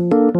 [0.00, 0.39] ำลั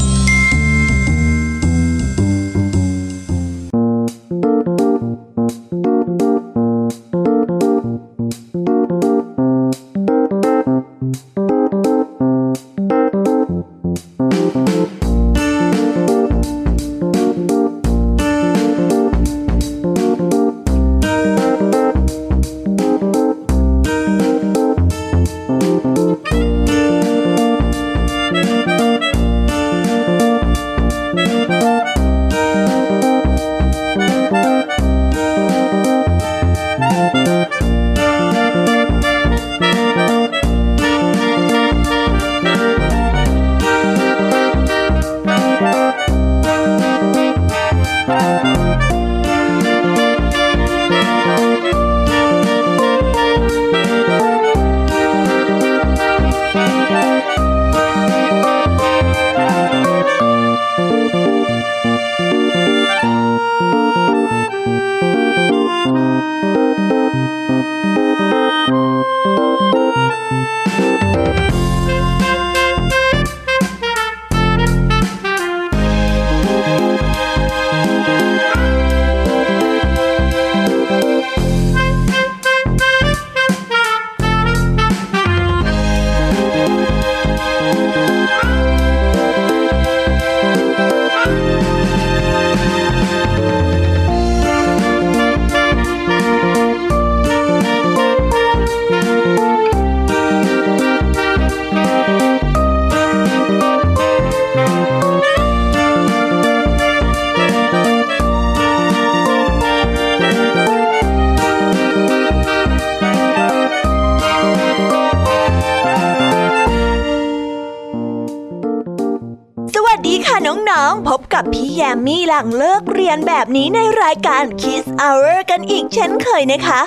[120.71, 126.81] น้องพบกับพี่แยมมี่หลังเลิกเรียนแบบนี้ในรายการ Kiss Hour กันอีกเช่นเคยนะคะ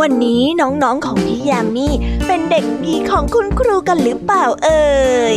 [0.00, 1.92] วันนี้น้องๆของพี่แยามี่
[2.26, 4.86] เป็นเด็กดีของคุณครูกันหรือเปล่าเอ่
[5.34, 5.36] ย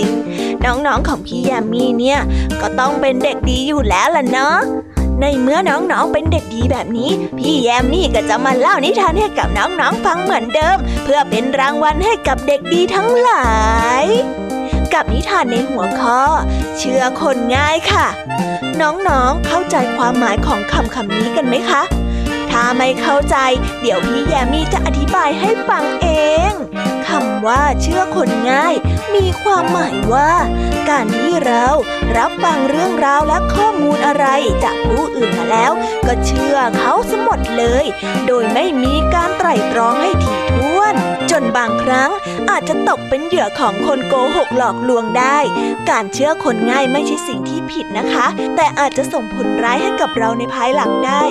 [0.65, 2.19] น้องๆของพี่แยามี่เนี่ย
[2.61, 4.57] ก็ต้องเป็นเด็กดีอยู่แล้วล่ะเนาะ
[5.21, 7.09] ในเมื่อน้องๆ เป็นเด็กดีแบบนี้
[7.39, 13.47] พี่แยมมี่ก็จะมาเล่านิทานให้กับน้องๆ ฟังเหมือนเดิม เพื่อเป็นรางวัลให้กับเด็กดีทั้งหลา
[14.03, 14.05] ย
[14.93, 16.21] กับนิทานในหัวข้อ
[16.77, 18.07] เชื่อคนง่ายค่ะ
[18.81, 21.81] น้องๆเข้าใจความหมายของคำคำนี้กันไหมคะ
[22.51, 23.37] ถ้าไม่เข้าใจ
[23.81, 26.07] เดี๋ยวพี่แยมมี่จะอธิบายให้ฟังเอ
[26.49, 26.51] ง
[27.07, 28.75] คำว่าเชื่อคนง่าย
[29.15, 30.31] มีความหมายว่า
[30.89, 31.67] การที่เรา
[32.17, 34.25] รับฟังเรื่องราวและข้อมูลอะไร
[34.63, 35.71] จากผู้อื่นมาแล้ว
[36.07, 37.85] ก็เชื่อเขาสมดเลย
[38.27, 40.38] โดยไม่มีการไตร่ตรองให้ถี่
[41.39, 42.11] นจนบางครั้ง
[42.49, 45.37] อาจจะตกเป็นเหยื่อของคนโกหกหลอกลวงได้
[45.89, 48.25] การเชื่อคนง่ายไม่ใช่สิ่งที่ผิดนะคะ
[48.55, 51.23] แต่อาจจะส่งผลร้ายให้กับเราในภายหลังได้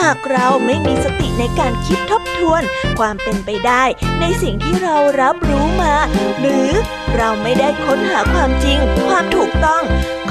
[0.00, 2.62] หากเราไม่มีสติในการคิดทบทวน
[2.98, 3.84] ความเป็นไปได้
[4.20, 5.94] ในสิ่งที่เรารับรู้มา
[6.40, 6.70] หรือ
[7.16, 8.78] เราไม่ได้ค้นหาความจริง
[9.08, 9.82] ความถูกต้อง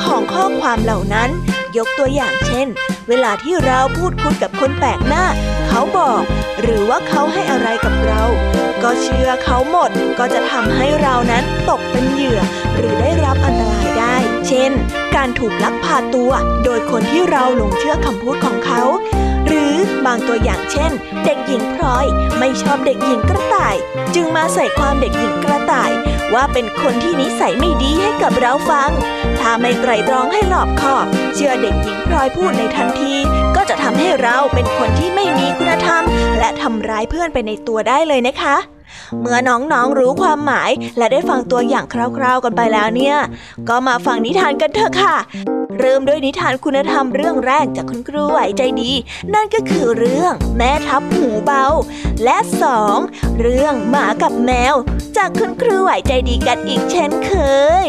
[0.01, 1.29] ของข้อความเหล่านั้น
[1.77, 2.67] ยกตัวอย่างเช่น
[3.09, 5.25] เวลาที่เราพูดคุยกับคนแปลกหน้า
[5.67, 6.21] เขาบอก
[6.61, 8.23] หรือว่าเขาให้อะไรกับเรา
[8.83, 12.39] ก็เชื่อเขาหมดก็จะทำให้เรานั้นตกเป็นเหยื่อ
[12.75, 14.15] หรือได้รับอันตรายได้
[14.47, 14.71] เช่น
[15.15, 16.31] การถูกลักพาตัว
[16.63, 18.83] โดยคนที่เราหลงเชื่อคำพูดของเขา
[19.47, 19.73] หรือ
[20.05, 20.91] บางตัวอย่างเช่น
[21.25, 22.05] เด็กหญิงพลอย
[22.39, 23.75] ไม่ชอบเด็กหญิงกระต่าย
[24.15, 25.91] จึงมาใส่ความเด็กหญิงกระต่าย
[26.33, 28.89] ว่าเป็นคนที่นิสัยไม่ดีให้กับเราฟัง
[29.39, 31.05] ถ้าไม่ไตรตรองให้หลอบคอบ
[31.35, 33.15] เชื่อเด็กหญิงพลอยพูดในทันที
[33.63, 36.03] ก็จะทำให้เราเป็นคนที่ไม่มีคุณธรรม
[36.39, 38.55] และทำร้ายเพื่อนไปในตัวได้เลยนะคะ
[39.19, 43.17] เมื่อน้องๆรู้ความหมายและได้ฟังตัวอย่างคร่าว ๆกันไปแล้วเนี่ย
[43.69, 45.17] ก็มาฟังนิทานกันเถอะค่ะ
[45.79, 48.91] เริ่มด้วยนิทานคุณธรรมเรื่องแรกจากคุณครูไหวใจดี
[49.33, 51.65] นั่นก็คือเรื่องแม่ทับหูเบา
[52.23, 52.97] และสอง
[53.41, 54.75] เรื่องหมากับแมว
[55.17, 57.33] จากคุณครูไหวใจดีกันอีกเช่นเค
[57.85, 57.87] ย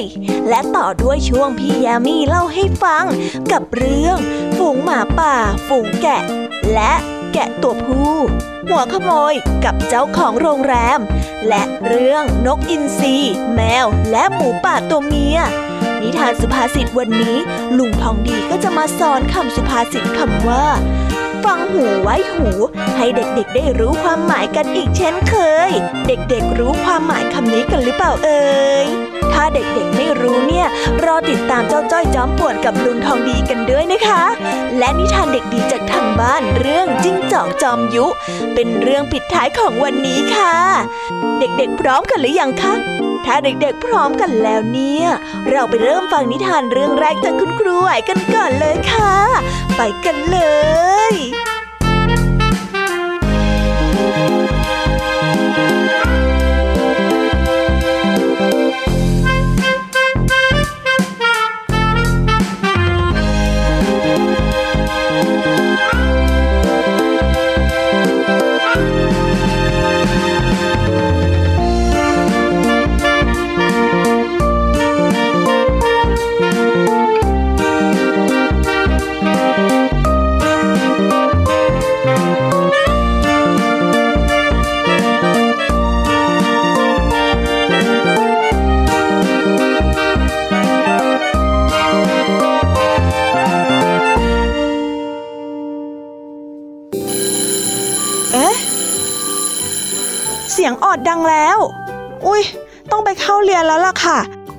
[0.49, 3.05] และต่อด้วยช่วงพี่ยามีเล่าให้ฟัง
[3.53, 4.17] กับเรื่อง
[4.57, 5.35] ฝูงหมาป่า
[5.67, 6.23] ฝูงแกะ
[6.73, 6.95] และ
[7.32, 8.14] แกะตัวผู้
[8.69, 9.34] หัวขโมย
[9.64, 11.00] กับเจ้าของโรงแรม
[11.49, 13.17] และเรื่องนกอินทรี
[13.55, 15.38] แมว และหมูป่าตัวเมีย
[16.02, 17.37] นิทานสุภาษิตวันนี้
[17.79, 20.64] ลุงทองดีก็จะมาสอนคำสุภาษิตคำว่า
[21.44, 22.49] ฟังหูไว้หู
[22.97, 25.35] ให้เด็กๆได้รู้ความหมายกันอีกเช่นเค
[25.69, 25.71] ย
[26.06, 28.44] เด็กๆรู้ความหมายคำนี้กันหรือเปล่าเอ่
[28.85, 28.87] ย
[29.33, 30.67] ถ้าเด็กๆไม่รู้เนี่ย
[31.05, 34.23] รอติดตามเจ้าจ้อยจอมป่วนกับลุงทองดีกันด้วยนะคะ
[34.79, 38.06] และนิทานเด็กดีจากทางบ้านเรื่องจิ้งจอกจอมยุ
[38.55, 40.55] เป็นเรื่องปิดท้ายของวันนี้ค่ะ
[41.39, 42.75] เด็กๆพร้อมกันหรือยังคะ
[43.27, 45.07] ถ้าเด็กๆพร้อมกันแล้วเนี่ย
[45.51, 49.15] เราไปเริ่มฟังนิทานเรื่องแรกจากคุณครูไหวกันก่อนเลยค่ะ
[49.77, 50.39] ไปกันเล
[51.13, 51.15] ย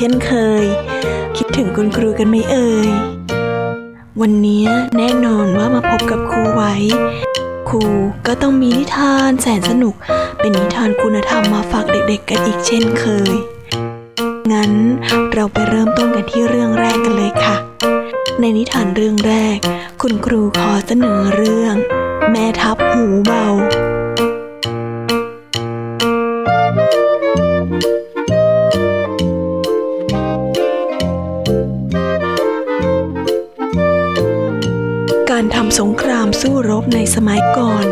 [0.00, 0.32] เช่นเค
[0.64, 0.66] ย
[1.36, 2.88] คิดถึงคุณครูกันไหมเอ่ย
[4.20, 4.64] วันนี้
[4.96, 6.62] แน่นอนว่ามาพบกับครูไหว
[7.68, 7.84] ครู
[8.26, 9.94] ก็ต้องมีนิทานแสนสนุก
[10.40, 13.34] เป็นนิทานคุณธรรมมาฝากเด็กๆกันอีกเช่นเคย
[14.52, 14.72] งั้น
[15.34, 17.56] เราไปเริ่มต้นกันที่เรื่องแรกกันเลยค่ะ
[18.40, 19.58] ในนิทานเรื่องแรก
[20.02, 21.74] คุณครูขอเสนอเรื่อง
[22.30, 23.46] แม่ทับหูเบา
[36.40, 37.86] สู้รบในสมัยก่อน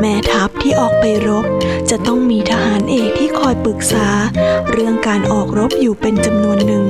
[0.00, 1.44] แม่ทัพที่ออกไปรบ
[1.90, 4.08] จะต้องมีทหารเอกที่คอยปรึกษา
[4.70, 6.84] เรื่องการออกรบอยู่เป็นจำนวนหนึ่ง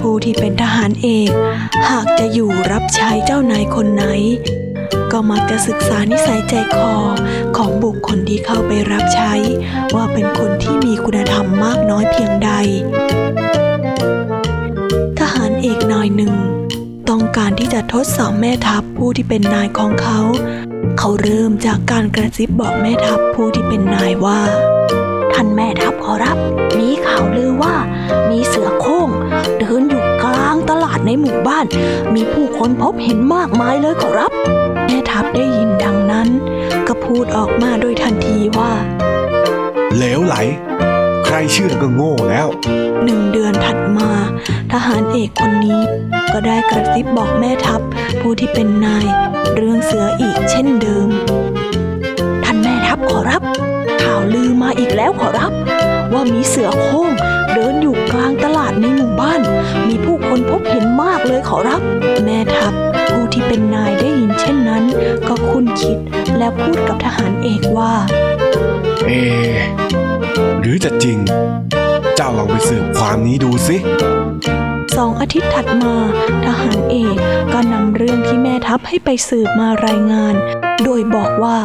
[0.00, 1.30] ผู้ที่เป็นทหารเอก
[1.90, 4.04] หากจะอยู่รับใช้เจ้านายคนไหน
[5.12, 6.94] ก็มักจะศึกษานิสัยใจคอ
[7.56, 9.32] ของบุคคลที่เข้าไปรับใช้
[9.94, 12.50] ว่าเป็นคนที่มีคุณธรรมมากน้อยเพียงใด
[17.72, 20.20] จะทดสอบแม่ทัพผู้ที่เป็นนายของเขา
[20.98, 24.40] เขาเริ่มจากการกระซิบบอกแม่ทัพผู้ที่เป็นนายว่า
[25.34, 26.36] ท่านแม่ทัพขอรับ
[26.78, 27.74] มีข่าวลือว่า
[28.30, 29.08] มีเสือโคร่ง
[29.58, 31.64] เดินอยู่กลางตลาดในหมู่บ้าน
[32.14, 34.30] มีผู้คนพบเห็นมากมายเลยขอรับ
[34.86, 36.28] แม่ทัพได้ยินดังนั้น
[36.86, 38.72] ก็พูดออกมาโดยทันทีว่า
[39.96, 40.36] เหลวไหล
[41.24, 42.48] ใครเชื่อก็โง่แล้ว
[43.04, 44.10] หนึ่งเดือนถัดมา
[44.72, 45.82] ทหารเอกคนนี้
[46.32, 47.80] ก็ได้กระซิบบอกแม่ทัพ
[48.20, 49.06] ผู้ที่เป็นนาย
[49.56, 51.08] เรื่องเสืออีกเช่นเดิม
[52.44, 53.42] ท่านแม่ทัพขอรับ
[54.02, 55.52] ข่าวลือมาอีกแล้วขอรับ
[56.12, 57.10] ว่ามีเสือโคร่ง
[57.54, 59.40] เดินอยู่กลางตลาดในหมู่บ้าน
[59.88, 61.82] มีผู้คนพบเห็นมากเลยขอรับ
[62.24, 62.72] แม่ทัพ
[63.08, 64.84] ผู้ที่เป็นนายได้ยินเช่นนั้น
[65.28, 65.98] ก็คุ้นคิด
[66.38, 67.92] และพูดกับทหารเอกว่า
[69.06, 69.12] เอ
[70.60, 71.18] หรือจะจริง
[72.16, 73.76] เจ้าลองไปสืบความนี้ดูสิ
[75.04, 75.94] องอาทิตย์ถัดมา
[76.44, 77.16] ทหารเอก
[77.52, 80.34] ก็นำเรื่องที่แม่ทัพให้ไปสืบมารายงาน
[80.84, 81.56] โดยบอกว่า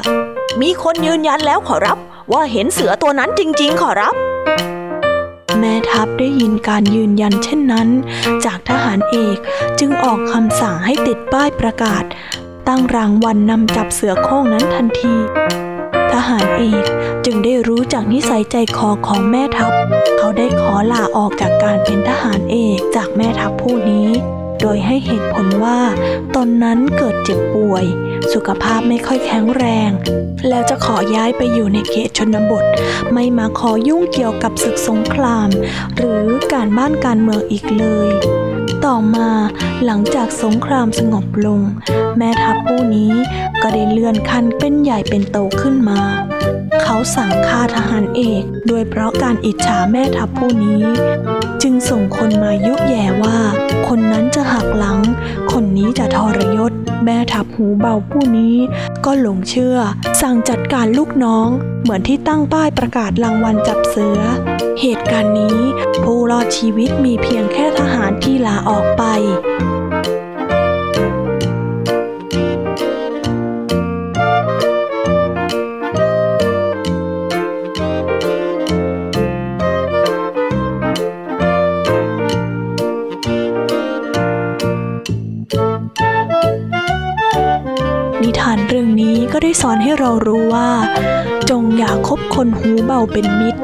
[0.62, 1.98] มีคนยืนยันแล้วขอรับ
[2.34, 4.16] ว่าเห็นเสือตัวนั้นจริง ๆ ขอรับ
[5.60, 7.88] แม่ทัพได้ยินการยืนยันเช่นนั้น
[8.46, 9.38] จากทหารเอก
[9.80, 12.04] จึงออกคำสั่งให้ติดป้ายประกาศ
[12.68, 15.16] ตั้งรางวัลนำจับเสือโคร่งนั้นทันที
[16.18, 16.86] ทหารเอก
[17.26, 19.74] จึงได้รู้จากนิสัยใจคอของแม่ทัพ
[20.18, 24.10] เขาได้ขอลาออกจากการเป็นทหารเอกจากแม่ทัพผู้นี้
[24.62, 25.80] โดยให้เหตุผลว่า
[26.36, 27.86] ตนนั้นเกิดเจ็บป่วย
[28.34, 29.90] สุขภาพไม่ค่อยแข็งแรง
[30.48, 32.66] แล้วจะขอย้ายไปอยู่ในเขตชนบท
[33.14, 35.50] ไม่มาขอยุ่งเกี่ยวกับศึกสงคราม
[35.96, 38.10] หรือการบ้านการเมืองอีกเลย
[38.88, 39.30] ต่อมา
[39.86, 41.62] หลังจากสงครามสงบลง
[42.18, 43.12] แม่ทัพผู้นี้
[43.62, 46.00] ก็ได้เลื่อนขั้นเป็นใหญ่เป็นโตขึ้นมา
[46.82, 50.82] เขาสั่งฆ่าทหารเอกโดยเพราะการอิจฉาแม่ทัพผู้นี้
[51.62, 53.38] จึงส่งคนมายุแย่ว่า
[53.88, 55.00] คนนั้นจะหักหลัง
[55.52, 56.72] คนนี้จะทรยศ
[57.06, 58.56] แม่ทัพหูเบาผู้นี้
[59.06, 59.78] ก็หลงเชื่อ
[60.22, 61.50] สั่งจัดการลูกน้อง
[61.82, 64.20] เหมือนที่ตั้งป้ายประกาศรางวัลจับเสือ
[64.82, 65.60] เหตุการณ์นี้
[66.04, 69.04] ผู้รอดชีวิตมีเพียงแค่ทหารที่ลาออกไป
[89.40, 90.70] ก็ได้สอนให้เรารู้ว่า
[91.50, 93.62] จงอย่าคบคนหูเบาเป็นมิตร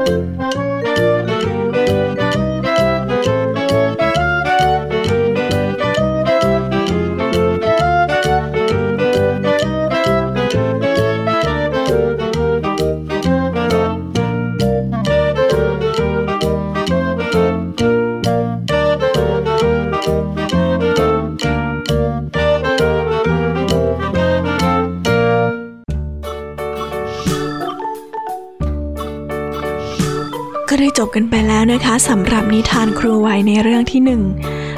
[31.14, 34.22] กันไปแล้วนะคะสำหรับนิทานครูไวในเรื่องที่หนึ่ง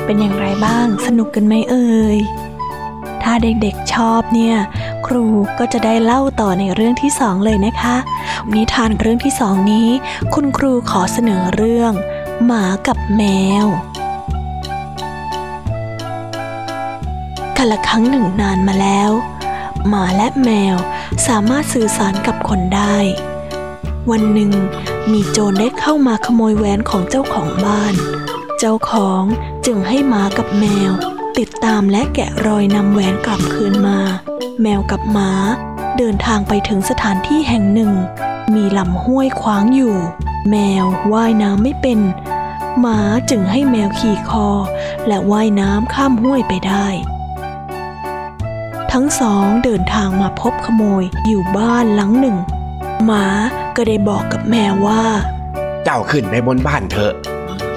[0.04, 2.18] เป็นอย่างไรบ้างสนุกกันไหมเอ่ย
[3.22, 4.56] ถ้าเด็กๆชอบเนี่ย
[5.06, 5.24] ครู
[5.58, 7.96] ก็จะได้เล่าต่อในเรื่องที่สองเลยนะคะ
[8.54, 9.88] นิทานเรื่องที่สองนี้
[10.34, 11.92] คุณครูขอเสนอเรื่อง
[12.44, 13.22] หมากับแม
[13.64, 13.66] ว
[17.56, 19.10] กาละครั้งหนึ่งนานมาแล้ว
[19.88, 20.76] หมาและแมว
[21.26, 22.96] สามารถสื่อสารกับคนได้
[24.10, 24.52] วันหนึ่ง
[25.12, 27.94] มีโจรได้เข้ามาขโมยแหวนของเจ้าของบ้าน
[28.58, 29.22] เจ้าของ
[29.66, 30.92] จึงให้หมากับแมว
[31.38, 33.98] ติดตามและแกะรอยนำแหวนกลับคืนมา
[34.62, 35.30] แมวกับหมา
[35.98, 37.92] เดินทางไปถึงสถานที่แห่งหนึ่ง
[38.54, 39.96] มีลำห้วยขวางอยู่
[40.50, 42.00] แมวว่ายน้ำไม่เป็น
[42.80, 42.98] หมา
[43.30, 44.48] จึงให้แมวขี่คอ
[45.06, 46.86] และว่ายน้ำข้ามห้วยไปได้
[48.92, 52.36] ทั้งสองเดินทางมาพบขโมยอยู่บ้านหลังหนึ่ง
[53.04, 53.24] หมา
[53.76, 55.02] ก็ได้บอกกับแมวว่า
[55.84, 57.12] เจ้าขึ้นไปบนบ้านเถอะ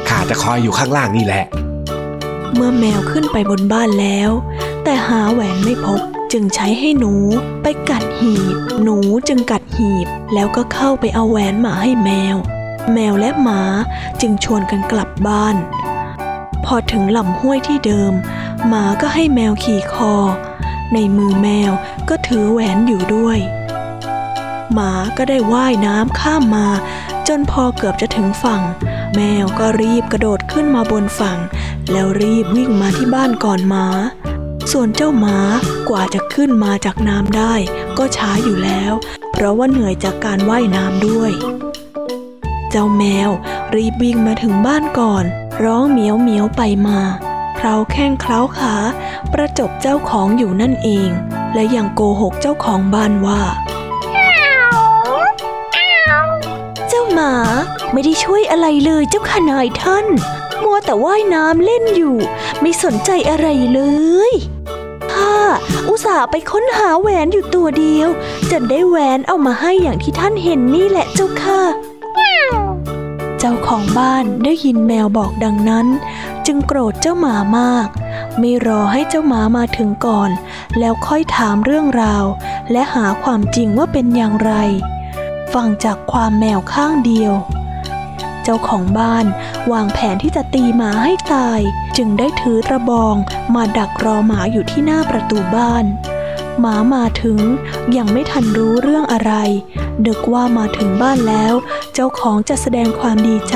[0.08, 1.46] ข้าจะคอยอยู่ข้างล่างนี่แหละ
[2.56, 4.32] เมื่อแมวขึ้นไปบนบ้านแล้ว
[4.84, 6.00] แต่หาแหวนไม่พบ
[6.32, 7.14] จึงใช้ให้หนู
[7.64, 8.98] ไปกัดหีบ หนู
[9.28, 12.36] จึงกัดหีบ แล้วก็เข้าไปเอาแหวนมาให้แมว
[12.94, 13.62] แมวและหมา
[14.22, 15.56] จึงชวนกันกลับบ้าน
[16.66, 18.14] พอถึงลำห้วยที่เดิม
[18.68, 20.14] หมาก็ให้แมวขี่คอ
[20.94, 21.72] ในมือแมว
[22.10, 23.40] ก็ถือแหวนอยู่ด้วย
[24.74, 26.68] หมาก็ได้ว่ายน้ำข้ามมา
[27.28, 28.62] จนพอเกือบจะถึงฝั่ง
[29.16, 31.38] แมวก็รีบกระโดดขึ้นมาบนฝั่ง
[31.92, 33.88] แล้วรีบวิ่งมาที่บ้านก่อนหมา
[34.72, 35.40] ส่วนเจ้าหมา
[35.90, 37.54] กว่าจะขึ้นมาจากน้ำได้
[37.98, 38.94] ก็ช้าอยู่แล้ว
[39.32, 41.32] เพราะว่าเหนื่อยจากการว่ายน้ำด้วย
[42.70, 43.30] เจ้าแมว
[43.76, 45.24] รีบวิ่งมาถึงบ้านก่อน
[45.64, 47.00] ร้องเหมียวเหมียวไปมา
[47.56, 48.76] เคล้าแข้งเคล้าขา
[49.34, 51.10] ประจบเจ้าของอยู่นั่นเอง
[51.54, 53.42] และยังโกหกเจ้าของบ้านว่า
[57.20, 57.38] หมา
[57.94, 60.06] ไม่ได้ช่วยอะไรเลยเจ้าค่ะนายท่าน
[60.64, 62.16] มัวแต่ว่ายน้ำเล่นอยู่
[62.62, 63.82] ไม่สนใจอะไรเล
[64.30, 64.32] ย
[65.14, 65.36] ข้า
[65.90, 68.10] อุตส่าห์ไปค้นหาแหวนอยู่ตัวเดียว
[68.52, 71.62] จนได้แหวนเอามาให้อย่างที่ท่านเห็นนี่แหละเจ้าค่ะ
[73.40, 75.88] เจ้าของบ้านได้ยินแมวบอกดังนั้น
[76.46, 77.88] จึงโกรธเจ้าหมามาก
[78.40, 80.30] ไม่รอให้เจ้าหมามาถึงก่อน
[80.80, 82.26] แล้วค่อยถามเรื่องราว
[82.72, 84.54] และหาความจริงว่าเป็นอย่างไร
[85.54, 87.34] ฟังจากความแมวข้างเดียว
[88.44, 89.26] เจ้าของบ้าน
[89.72, 91.60] วางแผนที่จะตีหมาให้ตาย
[91.98, 93.16] จึงได้ถือกระบอง
[93.56, 95.86] มาดักรอหมาอยู่ที่หน้าประตูบ้าน
[96.60, 97.40] หมามาถึง
[97.98, 99.34] ยังไม่ทันรู้เรื่องอะไร
[100.06, 101.54] นึกว่ามาถึงบ้านแล้ว
[101.94, 103.56] เจ้าของจะแสดงความดีใจ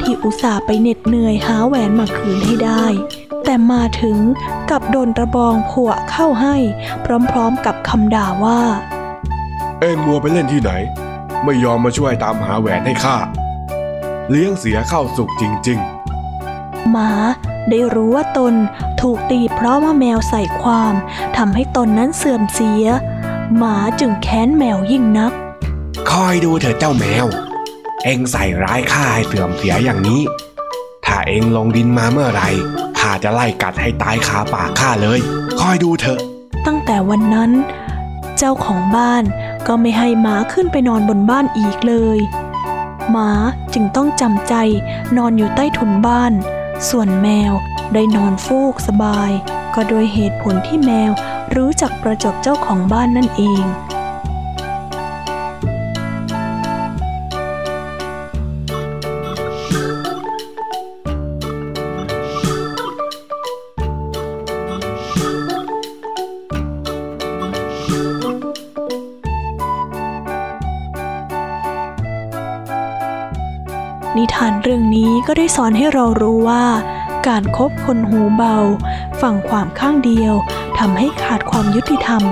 [0.00, 2.84] ที่อุตส่าห์ไปเหน็ดเหนื่อยหาแหวนมาคืนให้ได้
[3.44, 4.18] แต่มาถึง
[4.70, 6.56] กลับโดนระบองผวเข้าให้
[7.30, 8.60] พร้อมๆกับคำด่าว่า
[9.80, 10.72] เอ็งมัวไปเล่นที่ไหน
[11.44, 13.16] ไม่ยอมมาช่วยตามหาแหวนให้ข้า
[14.30, 15.80] เลี้ยงเสียเข้าสุกจริง
[16.90, 17.12] หมา
[17.70, 18.54] ได้รู้ว่าตน
[19.00, 20.94] ถูกตีเพราะว่าแมวใส่ความ
[21.36, 22.86] ทำให้ตนนั้นเสื่อมเสีย
[23.56, 27.26] หมาจึงแค้นแมวยิ่งนักๆคอยดูเถอะเจ้าแมว
[28.04, 30.20] เอ็งใส่ร้ายข้าให้เสื่อมเสียอย่างนี้
[31.04, 32.48] ถ้าเอ็งลงดินมาเมื่อไหร่
[32.98, 35.20] ข้าจะไล่กัดให้ตายคาปากข้าเลย
[35.60, 36.20] คอยดูเถอะ
[36.66, 37.50] ตั้งแต่วันนั้น
[38.38, 39.24] เจ้าของบ้าน
[39.66, 42.18] ก็ไม่ให้หมาขึ้นไปนอนบนบ้านอีกเลย
[43.10, 43.30] หมา
[43.74, 44.54] จึงต้องจำใจ
[45.16, 46.32] นอนอยู่ใต้ถุนบ้าน
[46.88, 47.52] ส่วนแมว
[47.94, 49.30] ได้นอนฟูกสบาย
[49.74, 51.12] ก็โดยเหตุผลที่แมว
[51.56, 53.64] รู้จักประจบเจ้าของบ้านนั่นเอง
[75.34, 76.64] ก็ได้สอนให้เรารู้ว่า
[77.28, 78.56] การคบคนหูเบา
[79.20, 80.34] ฟังความข้างเดียว
[80.78, 82.22] ทำให้ขาดความยุติธรรม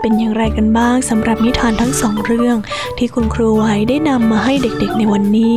[0.00, 2.56] เป็นอย่างไรกันบ้างสำหรับนิทานทั้งสองเรื่อง
[2.98, 5.56] ที่คุณครูไว้ได้นำมาให้เด็กๆในวันนี้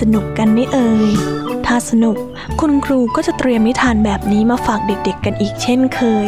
[0.00, 1.12] สนุกกันไหมเอ่ย
[1.66, 2.16] ถ้าสนุก
[2.60, 6.26] คุณครูก็จะเตรียมนิทานแบบนี้มาฝากเด็กๆกันอีกเช่นเคย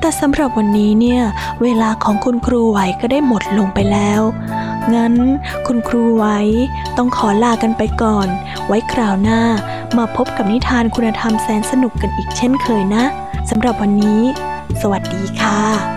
[0.00, 1.22] แต่สำหรับวันนี้เนี่ย
[1.62, 4.20] เวลาของคุณครูไหวก็ได้หมดลงไปแล้ว
[4.94, 5.14] งั้น
[5.66, 6.24] คุณครูไหว
[6.96, 8.28] ต้องขอลากันไปก่อน
[8.66, 9.40] ไว้คราวหน้า
[9.98, 13.04] มาพบกับนิทานคุณธรรมแสนสนุกกันอีกเช่นเคยนะ
[13.50, 14.20] สำหรับวันนี้
[14.80, 15.93] สวัสดีค่ะ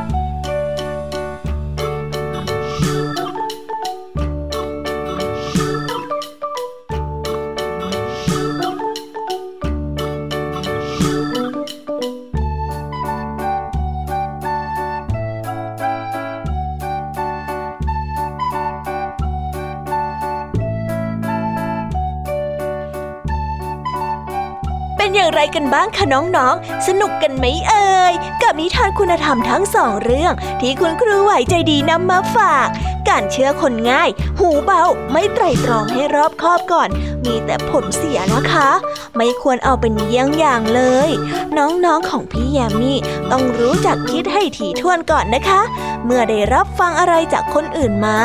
[25.73, 32.67] บ้างคะน้องๆ สนุกกันไหมเอ่ย กับนิทานคุณธรรมทั้งสองเรื่อง ที่คุณครูไหวใจดีนำมาฝาก
[33.09, 36.89] การเชื่อคนง่าย หูเบาไม่ไตรตรองให้รอบคอบก่อน
[37.25, 38.69] มีแต่ผลเสียนะคะ
[39.17, 41.09] ไม่ควรเอาเป็นเยี่ยงอย่างเลย
[41.57, 42.97] น้องๆของพี่แยมมี่
[43.31, 45.61] ต้องรู้จักคิดให้ถี่ถ้วนก่อนนะคะ
[46.05, 48.17] เมื่อได้รับฟังอะไรจากคนอื่นมา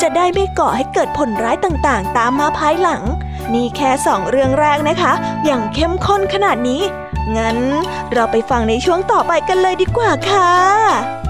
[0.00, 3.02] จะได้ไม่ก่อให้เกิดผลร้ายต่างๆ ตามมาภายหลัง
[3.54, 5.12] นี่แค่สองเรื่องแรกนะคะ
[5.44, 6.82] อย่างเข้มข้นขนาดนี้
[7.36, 7.58] งั้น
[8.12, 11.21] เราไปฟังในช่วงต่อไปกันเลยดีกว่าค่ะ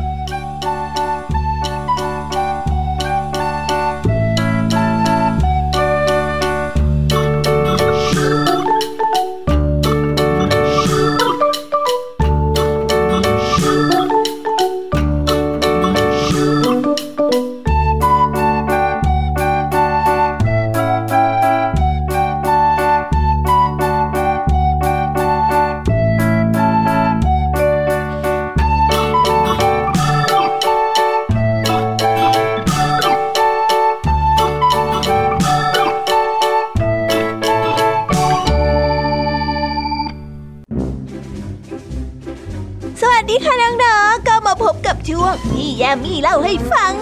[45.52, 46.94] พี่แยมมี่เล่าให้ฟัง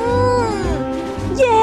[1.39, 1.61] เย้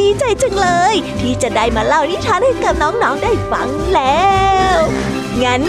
[0.00, 4.32] ดีใจจังเลย ที่จะได้มาเล่านิทานให้กับน้องๆได้ฟังแล้
[4.76, 4.78] ว
[5.42, 5.62] งั้น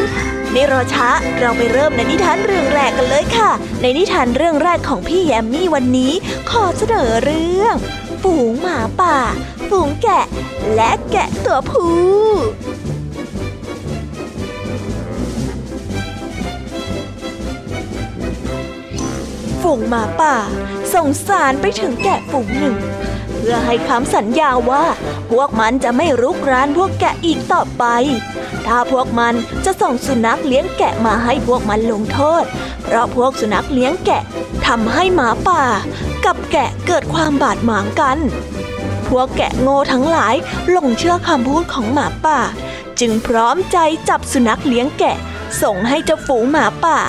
[0.52, 3.52] ไม่รอช้าเราไปเริ่มในนิทานเรื่องแรกกันเลยค่ะ
[3.82, 6.14] ในนิทานเรื่องแรกของพี่แยมมี่วันนี้
[6.50, 7.76] ขอเสนอเรื่อง
[8.22, 9.18] ฝูงหมาป่า
[9.70, 10.26] ฝูงแกะ
[10.74, 11.94] และแกะตัวผู้
[19.64, 20.36] ฝูงหมาป่า
[20.94, 22.78] ส่งสารไปถึงแกะฝูงหนึ่ง
[23.38, 24.86] เพื่อให้คำสัญญาว่า
[25.32, 27.86] พวกมันจะไม่รุกรานพวกแกะอีกต่อไป
[28.68, 29.34] ถ้าพวกมัน
[29.66, 32.44] จะส่งสุนัขเลี้ยงแกะมาให้พวกมันลงโทษ
[32.84, 34.22] เพราะพวกสุนัขเลี้ยงแกะ
[34.68, 35.64] ทำให้หมาป่า
[36.26, 38.18] กับแกะเกิดความบาดหมางกัน
[39.08, 40.36] พวกแกะโง่ทั้งหลาย
[40.70, 42.40] หลงเชื่อคำพูดของหมาป่า
[43.00, 43.78] จึงพร้อมใจ
[44.10, 45.18] จับสุนัขเลี้ยงแกะ
[45.62, 47.00] ส่งให้เจ้าฝูงหมาป่า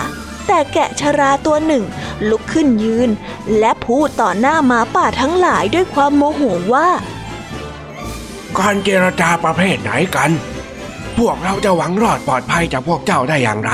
[0.46, 1.85] แต่แกะชราตัวหนึ่ง
[2.28, 3.11] ลุกขึ้นยืน
[3.59, 6.42] และพูดต่อหน้าหมาป่าทั้งหลายด้วยความโมโห
[6.74, 6.88] ว่า
[8.59, 10.30] การเจรจาประเภทไหนกัน
[11.18, 13.72] พวกเราจะหวังรอดปลอดภัยจากพวกเจ้าได้อย่างไร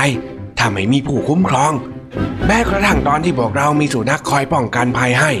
[0.57, 1.73] ถ้าไม่มีผู้คุ้มครอง
[2.45, 5.31] แม้กระทั่งตอนที่พวกเรามีสุนัขคอยป้องกันภัยให้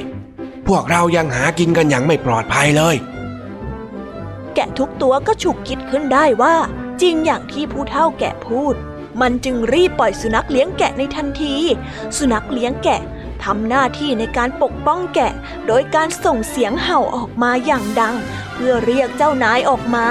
[0.67, 2.95] พวกเรายังหากินกันอย่างไม่ปลอดภัยเลย
[4.55, 6.55] แกะทุกตัวก็ฉุกคิดขึ้นได้ว่า
[7.01, 8.75] จริงอย่างที่ผู้เฒ่าแกะพูด
[9.21, 11.55] มันจึงรีบปล่อยสุนัขเลี้ยงแกะในทันที
[12.17, 13.01] สุนัขเลี้ยงแกะ
[13.43, 15.31] ทำหน้าที่ในการปกป้องแกะ
[15.67, 18.15] โดยการส่งเสียงเห่าออกมาอย่างดัง
[18.53, 20.07] เพื่อเรียกเจ้านายออกมา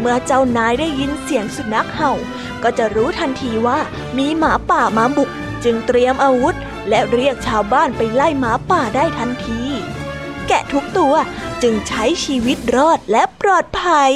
[0.00, 2.12] เมื่อเจ้านายได้ยินเสียงสุนัขเห่า
[2.62, 3.78] ก็จะรู้ทันทีว่า
[4.18, 5.30] มีหมาป่ามาบุก
[5.64, 6.54] จึงเตรียมอาวุธ
[6.88, 9.62] และเรียกชาวบ้านไปไล่หมาป่าได้ทันที
[10.48, 11.14] แกะทุกตัว
[11.62, 14.12] จึงใช้ชีวิตรอดและปลอดภัย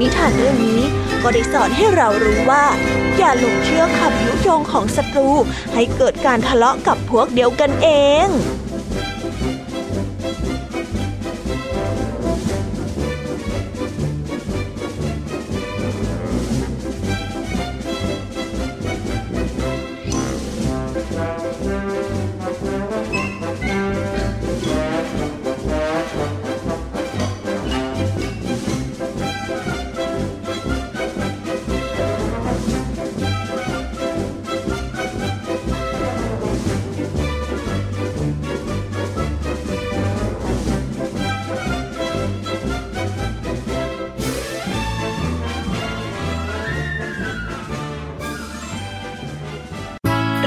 [0.00, 0.80] นิทานเรื่องนี้
[1.22, 2.64] ก็ได้สอนให้เรารู้ว่า
[3.16, 5.28] อย่าหลงเชื่อคำยุยงของศัตรู
[5.74, 7.88] ให้เกิดการทะเลาะกับพวกเดียวกันเอ
[8.26, 8.28] ง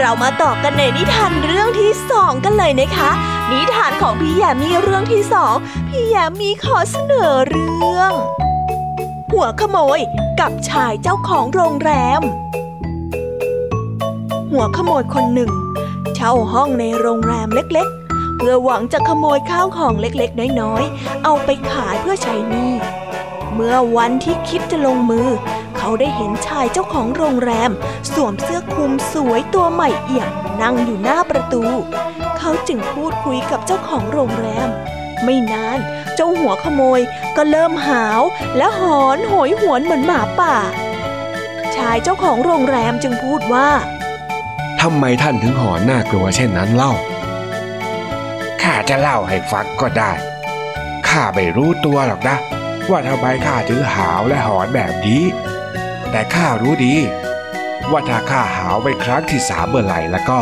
[0.06, 3.12] เรามาต่อกันในนิทานเรื่องที่สองกันเลยนะคะ
[3.52, 5.56] นิทานของพี่ยามีเรื่องที่สอง
[5.88, 8.12] พี่ยามีขอเสนอเรื่อง
[9.32, 10.00] หัวขโมย
[10.40, 12.22] กับชายเจ้าของโรงแรม
[14.52, 15.52] หัวขโมยคนหนึ่ง
[16.16, 22.72] เช่าห้องในโรงแรมเล็กๆ เพื่อหวังจะขโมยข้าวของเล็กๆ น้อยๆ เอาไปขายเพื่อใช้หนี้
[23.54, 25.28] เมื่อวันที่คิดจะลงมือ
[25.86, 27.72] เขาได้เห็นชายเจ้าของโรงแรม
[28.14, 30.30] สวมเสื้อคลุมสวยตัวใหม่เอี่ยม
[30.62, 31.64] นั่งอยู่หน้าประตู
[32.38, 34.68] เขาจึงพูดคุยกับเจ้าของโรงแรม
[35.24, 35.80] ไม่นาน
[36.16, 37.02] เจ้าหัวขโมย
[37.36, 38.22] ก็เริ่มหาว
[38.58, 40.56] และหอนโหยหวนเหมือนหมาป่า
[41.76, 43.70] ชายเจ้าของโรงแรมจึงพูดว่า
[44.82, 46.94] ทำไมท่านถึงหอนน่ากลัวเช่นนั้นเล่า
[48.62, 50.12] ข้าจะเล่าให้ฟังก็ได้
[51.08, 52.38] ข้าไม่รู้ตัวหรอกนะ
[52.90, 55.24] ว่าทำไมข้าถึงหาวและหอนแบบนี้
[56.16, 56.96] แต่ข้ารู้ดี
[57.92, 60.40] ว่าถ้าข้าหาวไปครั้งที่สามเมื่อไหร่แล้วก็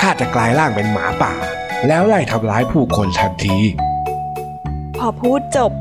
[0.00, 1.34] ข้าจะกลายร่างเป็นหมาป่า
[1.86, 3.58] แล้วไล่ทำร้ายผู้คนทันที
[4.98, 5.72] พอพูดจบ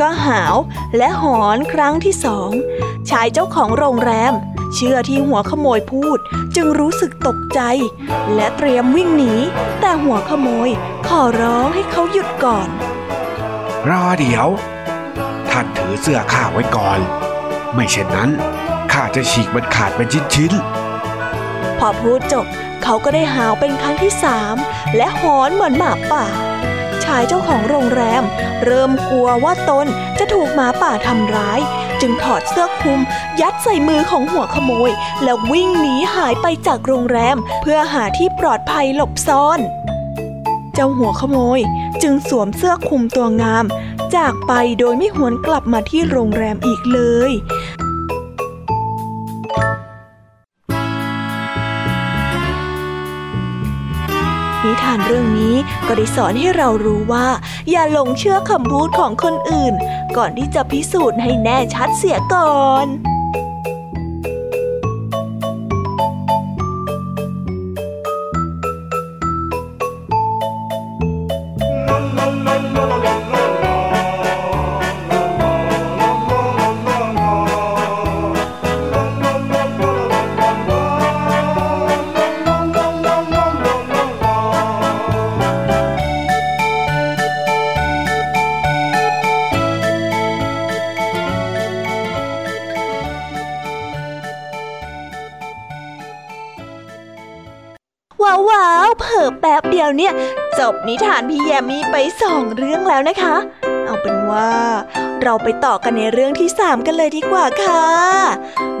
[0.00, 0.54] ก็หาว
[0.96, 2.50] และหอนครั้งที่สอง
[3.10, 4.32] ชายเจ้าของโรงแรม
[4.74, 6.18] เชื่อที่หัวขโมยพูด
[6.56, 7.60] จึงรู้สึกตกใจ
[8.34, 9.34] และเตรียมวิ่งหนี
[9.80, 10.68] แต่หัวขโมย
[11.08, 12.68] ขอร้องให้เขาหยุดก่อน
[13.90, 14.46] รอเดี๋ยว
[15.50, 17.00] ท่านถือเสื้อข้าไว้ก่อน
[17.74, 18.30] ไม่เช่นนั้น
[18.96, 20.52] ข้าจะฉีกมันขาดเป็นชิ้น
[21.78, 22.46] พอพูดจบ
[22.82, 24.56] เขาก็ได้หาวเป็นครั้งที่สาม
[24.96, 26.26] และหอนเหมือนหมาป่า
[27.04, 28.22] ชายเจ้าของโรงแรม
[28.64, 29.86] เริ่มกลัวว่าตน
[30.18, 31.60] จะถูกหมาป่าทำร้าย
[32.00, 33.00] จึงถอดเสื้อคลุม
[33.40, 34.90] ยัดใส่มือของหัวขโมย
[35.22, 39.60] แล้ววิ่งหนีหายไปจากโรงแรม เพื่อหาที่ปลอดภัยหลบซ่อน
[40.74, 41.60] เจ้าหัวขโมย
[42.02, 43.64] จึงสวมเสื้อคลุมตัวงาม
[44.16, 47.32] จากไปโดยไม่หวนกลับมาที่โรงแรมอีกเลย
[55.86, 57.26] ก็ได้สอนให้เรารู้ว่า
[57.70, 59.74] อย่าหลงเชื่อคำพูดของคนอื่น
[60.16, 63.15] ก่อนที่จะพิสูจน์ให้แน่ชัดเสียก่อน
[100.88, 103.36] นิทานพี่แยมมี่ไปสองเรื่องแล้วนะคะ
[103.84, 104.52] เอาเป็นว่า
[105.22, 107.86] เราไปต่อกันในเรื่องที่สามกันเลยดีกว่าค่ะ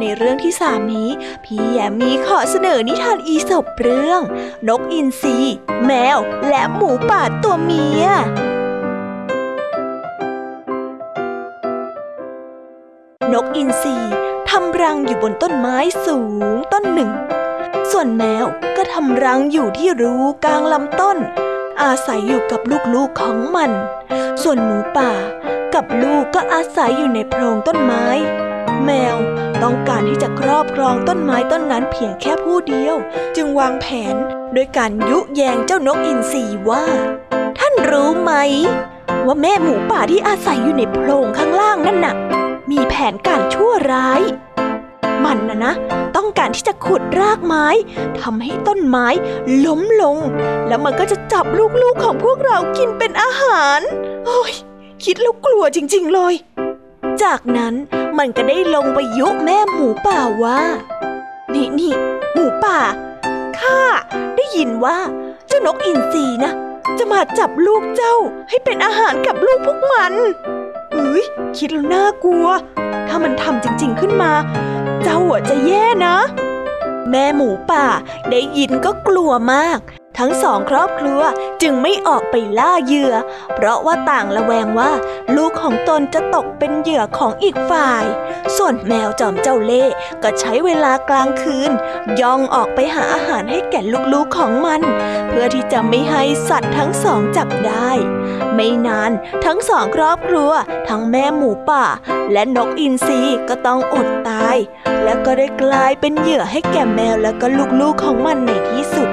[0.00, 1.08] ในเรื่องที่สามนี้
[1.44, 4.20] พี่แยมมี่ขอเสนอนิทานอีสบเรื่อง
[4.68, 5.38] นกอินทรี
[5.84, 8.04] แมว และหมูป่าตัวเมีย
[13.32, 13.96] นกอินทรี
[14.50, 16.18] ทำรังอยู่บนต้นไม้สู
[16.52, 17.10] งต้นหนึ่ง
[17.90, 18.44] ส่วนแมว
[18.76, 21.18] ก็ทำรังอยู่ที่รูกลางลำต้น
[21.82, 22.60] อาศัยอยู่กับ
[22.94, 23.70] ลูกๆของมัน
[24.42, 25.12] ส่วนหมูป่า
[25.74, 28.06] กับลูกก็อาศัยอยู่ในโพรงต้นไม้
[28.84, 29.16] แมว
[29.62, 32.96] ต้องการที่จะครอบครองต้นไม้ต้นนั้นเพียงแค่ผู้เดียว
[33.36, 34.14] จึงวางแผน
[34.54, 36.84] โดยการยุแยงเจ้านกอินทรีว่า
[37.58, 38.32] ท่านรู้ไหม
[39.26, 42.14] ว่าแม่หมูป่าที่อาศัยอยู่ในโพรงข้างล่างนั่นน่ะ
[42.70, 44.22] มีแผนการชั่วร้าย
[45.26, 45.74] มันนะนะ
[46.16, 47.66] ต้องการที่จะขุดรากไม้
[48.20, 49.06] ทำให้ต้นไม้
[49.66, 50.16] ล้มลง
[50.68, 51.44] แล้วมันก็จะจับ
[51.82, 53.80] ลูกๆของพวกเรากินเป็นอาหาร
[54.26, 54.52] โอ้ย
[55.04, 56.34] คิดแล้วกลัวจริง ๆ เลย
[57.22, 57.74] จากนั้น
[58.18, 60.60] มันก็ได้ลงไปยุแม่หมูป่าว่า
[61.54, 61.92] นี่นี่
[62.32, 62.78] หมูป่า
[63.58, 63.80] ข้า
[64.36, 64.98] ได้ยินว่า
[65.46, 66.52] เจ้านกอินทรีนะ
[66.98, 68.14] จะมาจับลูกเจ้า
[68.48, 70.12] ให้เป็นอาหารกับลูกพวกมัน
[70.92, 71.24] เอ้ย
[71.58, 72.46] คิดแล้วน่ากลัว
[73.08, 74.32] ถ้ามันทำจริง ๆขึ้นมา
[75.08, 76.16] เจ้าหัวจะแย่นะ
[77.10, 77.86] แม่หมูป่า
[78.30, 79.78] ได้ยินก็กลัวมาก
[80.18, 81.20] ทั้งสองครอบครัว
[81.62, 83.14] จึงไม่ออกไปล่าเหยื่อ
[83.54, 84.92] เพราะว่าต่างละแวงว่า
[85.36, 88.04] ลูกของตนจะตกเป็นเหยื่อของอีกฝ่าย
[88.56, 91.70] ส่วนแมวจอมเจ้าเล่ห์ก็ใช้เวลากลางคืน
[92.20, 93.80] ย่องออกไปหาอาหารให้แก่
[94.12, 94.80] ลูกๆของมัน
[95.28, 97.90] เพื่อที่จะไม่ให้สัตว์ทั้งสองจับได้
[98.54, 99.12] ไม่นาน
[99.44, 100.50] ทั้งสองครอบครัว
[100.88, 101.84] ทั้งแม่หมูป่า
[102.32, 104.56] และนกอินทรีก็ต้องอดตาย
[105.04, 107.46] และก็ได้กลายเป็นเหยื่อให้แก่แมวและก็
[107.80, 109.10] ลูกๆของมันในที่สุด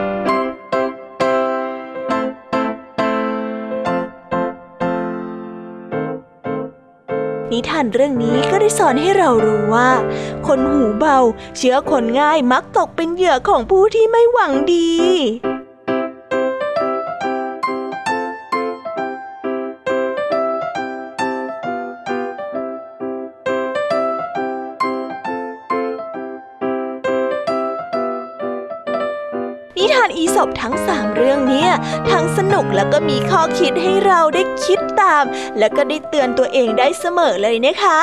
[7.53, 9.89] นิทานเรื่องนี้ก็ได้สอนให้เรารู้ว่า
[10.47, 11.17] คนหูเบา
[11.57, 31.69] เชื้อคนง่ายมักตกเป็นเหยื่อของผู้ที่ไม่หวังดีานอีสบทั้งสามเรื่องเนี้ย
[32.11, 35.23] ทั้งสนุกแล้วก็มีข้อคิดให้เราได้คิดตาม
[35.59, 37.99] แล้วก็ได้เตือนตัวเองได้เสมอเลยนะคะ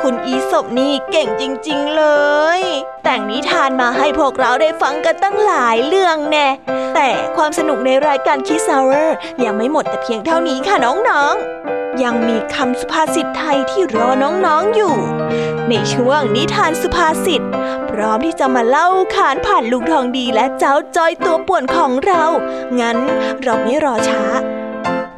[0.00, 2.04] คุณอีสบนี่เก่งจริง ๆเล
[2.58, 2.60] ย
[3.04, 6.48] แต่งนิทานมาให้พวกเราได้ฟังกันตั้งหลายเรื่องแน่
[6.94, 14.94] แต่ความสนุกในรายการ Kids Hour ยังไม่หมดแต่เพียงเท่านี้ค่ะน้องๆ ยังมีคำสุภาษิตไทยที่รอน้องๆอยู่
[15.68, 17.42] ในช่วงนิทานสุภาษิต
[17.90, 22.24] พร้อมที่จะมาเล่าขานผ่านลุงทองดีและเจ้าจอยตัวป่วนของเรา
[22.80, 22.98] งั้น
[23.42, 24.24] เราไม่รอช้า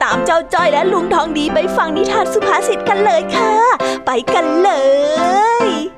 [0.02, 3.54] ตามเจ้าจอยและลุงทองดีไปฟังนิทานสุภาษิตกันเลยค่ะ
[4.06, 4.70] ไปกันเล
[5.66, 5.91] ย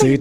[0.00, 0.20] สุภ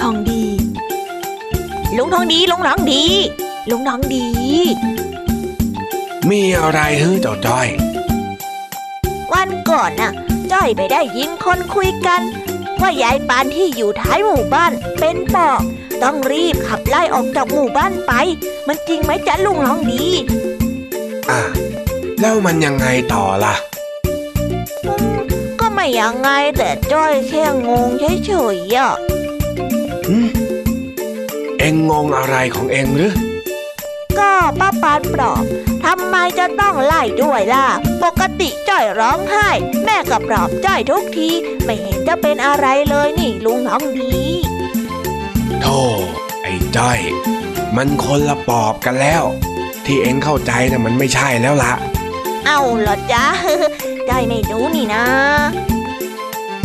[0.00, 0.42] ทองดี
[1.96, 3.04] ลุงทองดี ลุงทองดี
[3.70, 4.26] ลุงทองดี
[6.30, 7.68] มีอะไรเฮ้อเจ้าจ้อย
[9.32, 10.12] วันก่อนน่ะ
[10.52, 12.22] จ้อยไปได้ยินคนคุยกัน
[12.80, 15.60] ว่ายายปานที่อยู่ท้ายหมู่บ้านเป็นปอบ
[16.02, 18.12] ต้องรีบขับไล่ออกจากหมู่บ้านไป
[18.66, 20.04] มันจริงไหมจ๊ะลุงทองดี
[21.30, 21.40] อะ
[22.20, 23.54] แล้วมันยังไงต่อล่ะ
[24.86, 25.16] อืม
[25.60, 26.28] ก็ไม่ยังไง
[26.58, 27.88] แต่จ้อยแค่งง
[28.26, 29.13] เฉยๆอะหืม
[30.04, 33.14] เอ็งงงอะไรของเอ็งหรือ
[34.18, 35.44] ก็ป้าปานปลอบ
[35.84, 37.66] ทำไมจะต้องไล่ด้วยล่ะ
[38.02, 39.48] ปกติจ้อยร้องไห้
[39.84, 41.30] แม่ก็ปลอบจ้อยทุกที
[41.64, 44.14] ไม่เห็นจะเป็นอะไรเลยนี่ลุงน้องดี
[45.60, 45.78] โธ่
[46.42, 46.98] ไอ้จ้อย
[47.76, 49.24] มันคนละปอบกันแล้ว
[49.84, 51.72] ที่เอ็งเข้าใจนะมันไม่ใช่แล้วละ
[52.46, 53.26] เอาเหรอจ๊ะ
[54.08, 55.04] จ้อยไม่รู้นี่นะ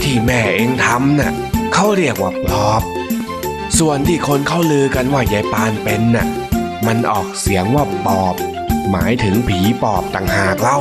[0.02, 1.32] ที่แม่เอ็งทำน่ะ
[1.74, 2.84] เขาเรียกว่าปลอบ
[3.78, 6.28] ส่วนที่คนเขาลือกันว่ายายปานเป็นน่ะ
[6.88, 8.36] มันออกเสียงว่าปอบ
[8.92, 10.80] หมายถึงผีปอบต่างหากเล่า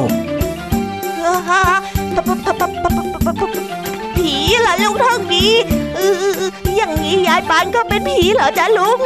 [4.17, 5.47] ผีเหรอลุงทองดี
[5.95, 5.99] เอ
[6.37, 6.41] อ
[6.77, 8.99] อย่างนี้ยายปานก็เป็นผีเหรอจ๊ะลุง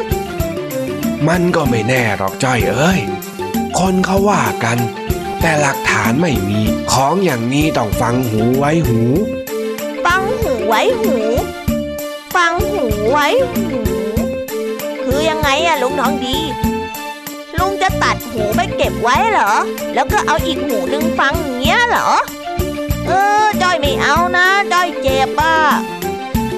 [1.28, 3.00] มันก็ไม่แน่หรอกจ้อยเอ้ย
[3.78, 4.78] คนเขาว่ากัน
[5.40, 6.60] แต่หลักฐานไม่มี
[6.92, 9.00] ของอย่างนี้ต้องฟังหูไว้หู
[10.06, 11.41] ฟังหูไว้หูฟังหู
[13.12, 13.66] ไว้หู
[15.04, 16.38] คือยังไงอะลุงทองดี
[17.58, 19.52] ลุงจะตัดหูไปเก็บไว้เหรอ
[19.94, 22.10] แล้วก็เอาอีกหูหนึ่งฟังอย่างเงี้ยเหรอ
[23.06, 23.10] เอ
[23.42, 25.56] อจ้อยไม่เอานะจ้อยเจ็บอะ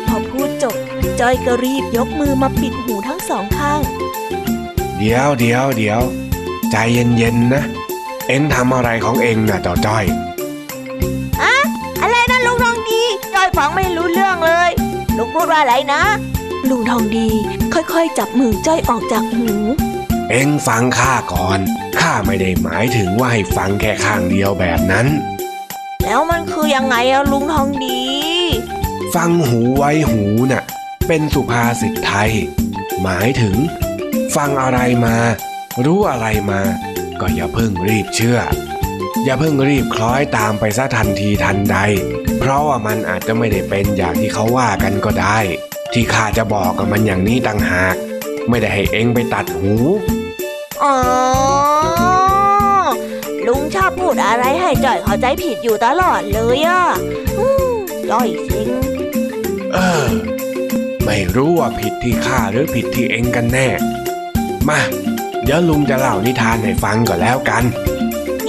[0.07, 0.75] พอพูดจบ
[1.21, 3.81] จ้อยก็รีบยกมือมาปิดหูทั้งสองข้าง
[4.99, 6.01] เดี๋ยวเดี๋ยวเดี๋ยว
[6.71, 7.63] ใจเย็นๆนะ
[8.29, 10.05] เอ็งทำอะไรของเอ็งน่ะเจ้าจ้อย
[12.01, 13.03] อะไรนะลุงทองดี
[13.35, 14.71] จ้อยฟังไม่รู้เรื่องเลย
[15.17, 16.03] ลุงพูดว่าอะไรนะ
[16.71, 17.29] ลุงทองดี
[17.75, 19.49] ค่อยๆ จับมือจ้อยออกจากหู
[20.31, 21.61] เอ็งฟังข้าก่อน
[22.01, 25.07] ข้าไม่ได้หมายถึงว่าให้ฟังแค่ข้างเดียวแบบนั้น
[26.05, 28.03] แล้วมันคือยังไงอะลุงทองดี
[29.15, 30.65] ฟังหูไว้หูน่ะ
[31.09, 32.33] เป็นสุภาษิตไทย
[33.03, 33.57] หมายถึง
[34.37, 35.17] ฟังอะไรมา
[35.85, 36.61] รู้อะไรมา
[37.21, 38.39] ก็อย่าเพิ่งรีบเชื่อ
[39.25, 41.79] อย่าเพิ่งรีบคล้อยตามไปซะทันทีทันใด
[42.39, 45.39] เพราะว่ามันอาจจะไม่ได้เป็นอย่างที่เขาว่ากันก็ได้
[45.95, 47.97] ที่ข้าจะบอกกับมันอย่างนี้ต่างหาก
[48.49, 49.73] ไม่ได้ให้เองไปตัดหู
[50.83, 50.95] อ๋อ
[53.47, 56.83] ลุงชอบพูดอะไรให้จ่อยเข้าใจผิดอยู่ตลอดเลยอะ
[57.39, 57.73] อืม
[58.11, 58.69] จ่อยเซ็ง
[59.75, 60.07] เออ
[61.05, 63.69] ไม่รู้ว่าผิดที่ข้าหรือผิดที่เองกันแน่
[64.69, 64.81] มา
[65.45, 67.65] เดี๋ยวลุงจะเล่านิทานให้ฟังก่อนแล้วกัน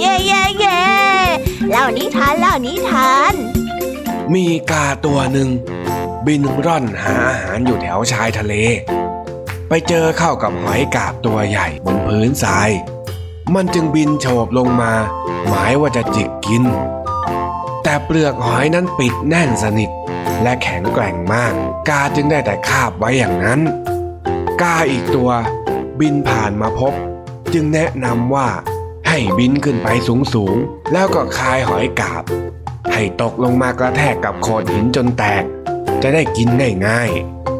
[0.00, 0.80] เย่เย่เย่
[1.70, 3.34] เล่านิทานเล่านิทาน
[4.34, 5.48] มีกาตัวหนึ่ง
[6.26, 8.54] บินร่อนหาอาหารอยู่แถวชายทะเล
[9.68, 12.70] ไปเจอเข้ากับหอยกาบตัวใหญ่บนพื้นทราย
[13.54, 14.92] มันจึงบินโฉบลงมา
[15.48, 16.64] หมายว่าจะจิกกิน
[17.82, 19.90] แต่เปลือกหอยนั้นปิดแน่นสนิท
[20.42, 21.52] และแข็งแกร่งมาก
[21.88, 23.60] กาจึงได้แต่คาบไว้อย่างนั้น
[24.62, 25.30] กาอีกตัว
[26.00, 26.92] บินผ่านมาพบ
[27.52, 28.48] จึงแนะนำว่า
[29.08, 29.88] ให้บินขึ้นไป
[30.34, 32.22] สูงๆ แล้วก็คายหอยกาบ
[32.92, 35.44] ให้ตกลงมากระแทกกับโขดหินจนแตก
[36.02, 36.48] จะได้กิน
[36.86, 37.10] ง่าย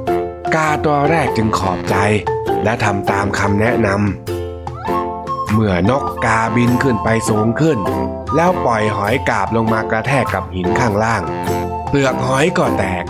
[0.03, 1.97] ๆกาตัวแรกจึงขอบใจ
[2.64, 7.78] และทำตามคำแนะนำเมื่อนกกาบินขึ้นไปสูงขึ้น
[8.37, 11.22] แล้วปล่อยหอยกาบลงมากระแทกกับหินข้างล่าง
[11.89, 13.05] เปลือกหอยก็แตก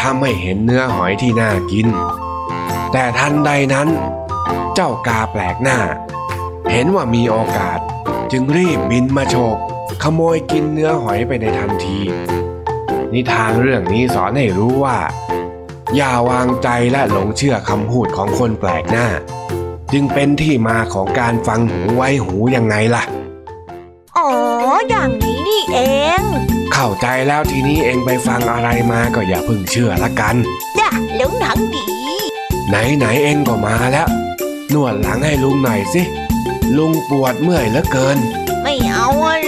[0.00, 1.86] ทำให้เห็นเนื้อหอยที่น่ากิน
[2.92, 3.88] แต่ทันใดนั้น
[4.74, 5.78] เจ้ากาแปลกหน้า
[6.70, 7.78] เห็นว่ามีโอกาส
[8.32, 9.56] จึงรีบบินมาโฉก
[10.02, 11.98] ขโมยกินเนื้อหอยไปในทันที
[13.14, 14.98] นิทานเรื่องนี้สอนให้รู้ว่า
[15.96, 19.06] อย่าวางใจและหลงเชื่อคำพูดของคนแปลกหน้า
[19.92, 23.04] จึงเป็นที่มาของการฟังหูไว้หูยังไงล่ะ
[24.16, 24.28] อ๋อ
[24.88, 25.78] อย่างนี้นี่เอ
[26.20, 26.22] ง
[26.72, 30.36] เข้าใจแล้วทีนี้เองไปฟังอะไรมาก็อย่าเพิ่งเชื่อละกัน
[30.78, 31.86] จ้ะลุงหนังดี
[32.68, 34.08] ไหนไหนๆเองก็มาแล้ว
[34.74, 36.02] นวดหลังให้ลุงหน่อยสิ
[36.76, 38.18] ลุงปวดเมื่อยเหลือเกิน
[38.62, 39.36] ไม่เอาอะ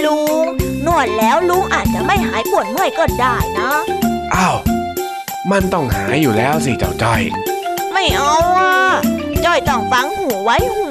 [0.85, 3.71] นวดแล้วลุงอาจจะไม่หายปวดเมื่อยก็ได้นะ
[4.35, 4.57] อ้าว
[5.51, 7.21] มันต้องหายอยู่แล้วสิเจ้าจ้อย
[7.93, 8.73] ไม่เอาอะ
[9.45, 10.87] จ้อยต้องฟังหูไว้หู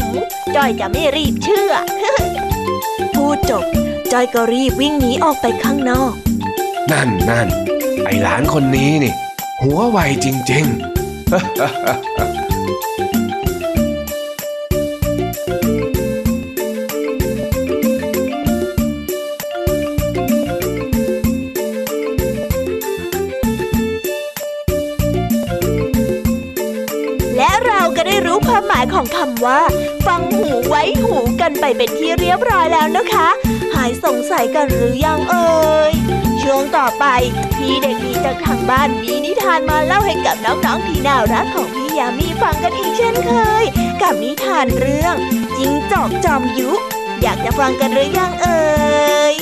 [0.56, 1.72] จ้อยจะไม่รีบเชื่อ
[3.14, 3.64] พูดจบ
[4.12, 6.12] จ้อยก็รีบวิ่งหนีออกไปข้างนอก
[6.92, 7.48] นั่นนั่น
[8.04, 9.14] ไอหลานคนนี้นี่
[9.62, 10.66] หัวไวจริง
[11.28, 29.62] แคำว่า
[30.06, 33.28] ฟังหูไว้หูกันไปเป็นที่เรียบร้อยแล้วนะคะ
[33.74, 35.92] หายสงสัยกันหรือยังเอ่ย
[36.42, 37.04] ช่วงต่อไป
[37.56, 43.64] พี่เด็กดีจากทางบ้านมีนิทานมาเล่าให้กับน้องๆที่น่ารักของพี่ยามีฟังกันอีกเช่นเคย
[44.02, 45.14] กับนิทานเรื่อง
[45.56, 46.80] จิงจอกจอมยุก
[47.22, 48.62] อยากจะฟังกันหรือยังเอ่
[49.32, 49.34] ย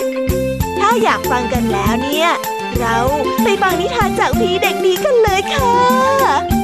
[0.79, 2.31] ถ้าอยากฟังกันแล้วเนี่ย
[2.79, 2.97] เรา
[3.43, 6.58] ไปฟังนิทานจากพี่เด็กดีกันเลยค่ะ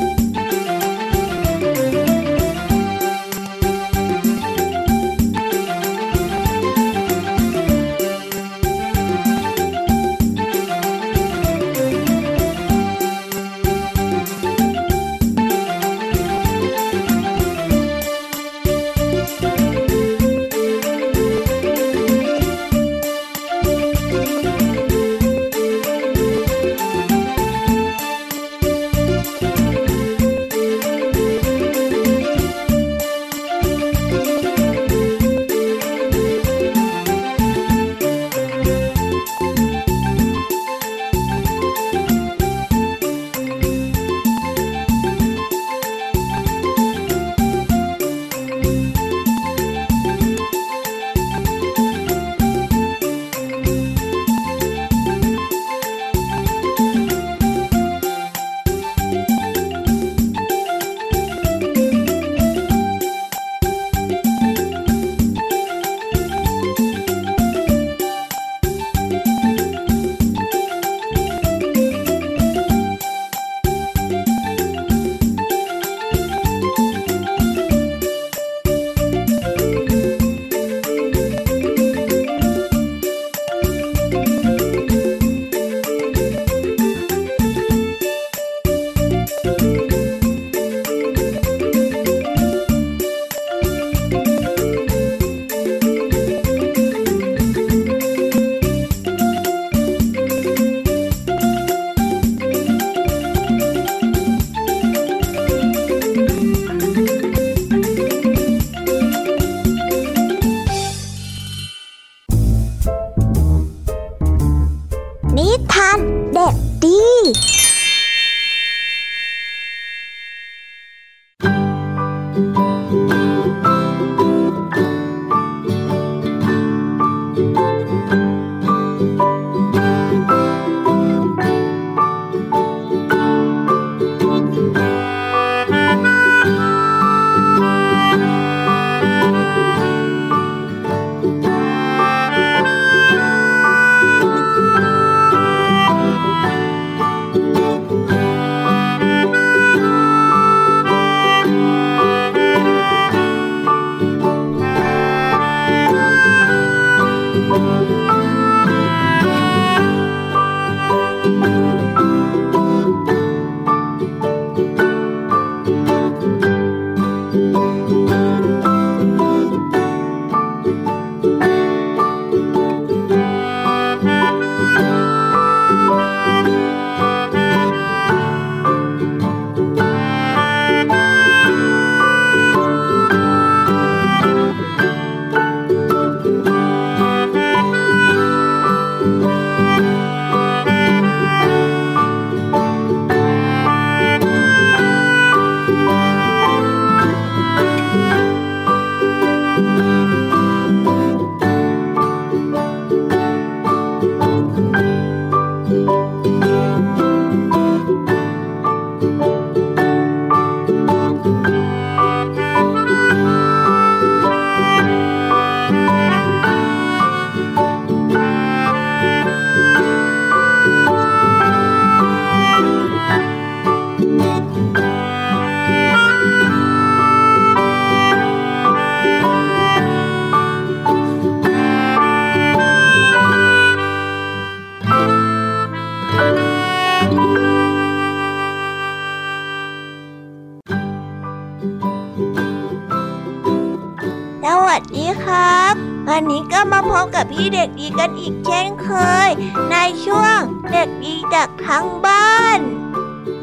[247.98, 248.90] กันอีกเช่นเค
[249.26, 249.28] ย
[249.70, 250.38] ในช่วง
[250.72, 252.58] เด็กดีจากทั้งบ้าน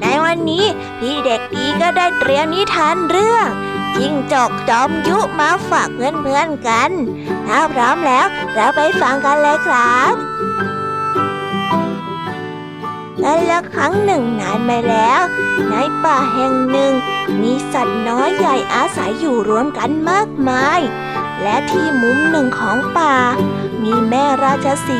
[0.01, 0.65] ในวันนี้
[0.99, 3.47] พี่เด็กดีก็ได้เตรียมนิทานเรื่อง
[3.95, 6.91] จิ้งจอกจอมยุมาฝากเพื่อนๆกัน
[7.47, 10.13] ถ้าพร้อมแล้วเราไปฟังกันเลยครับ
[13.19, 15.21] และล้วครั้งหนึ่งนานมาแล้ว
[15.69, 16.93] ในป่าแห่งหนึ่ง
[17.41, 20.79] มีสัตว์น้อยใหญ่อาศัยอยู่รวมกันมากมาย
[21.41, 23.15] และที่มุมหนึ่งของป่า
[23.83, 24.99] มีแม่ราชสี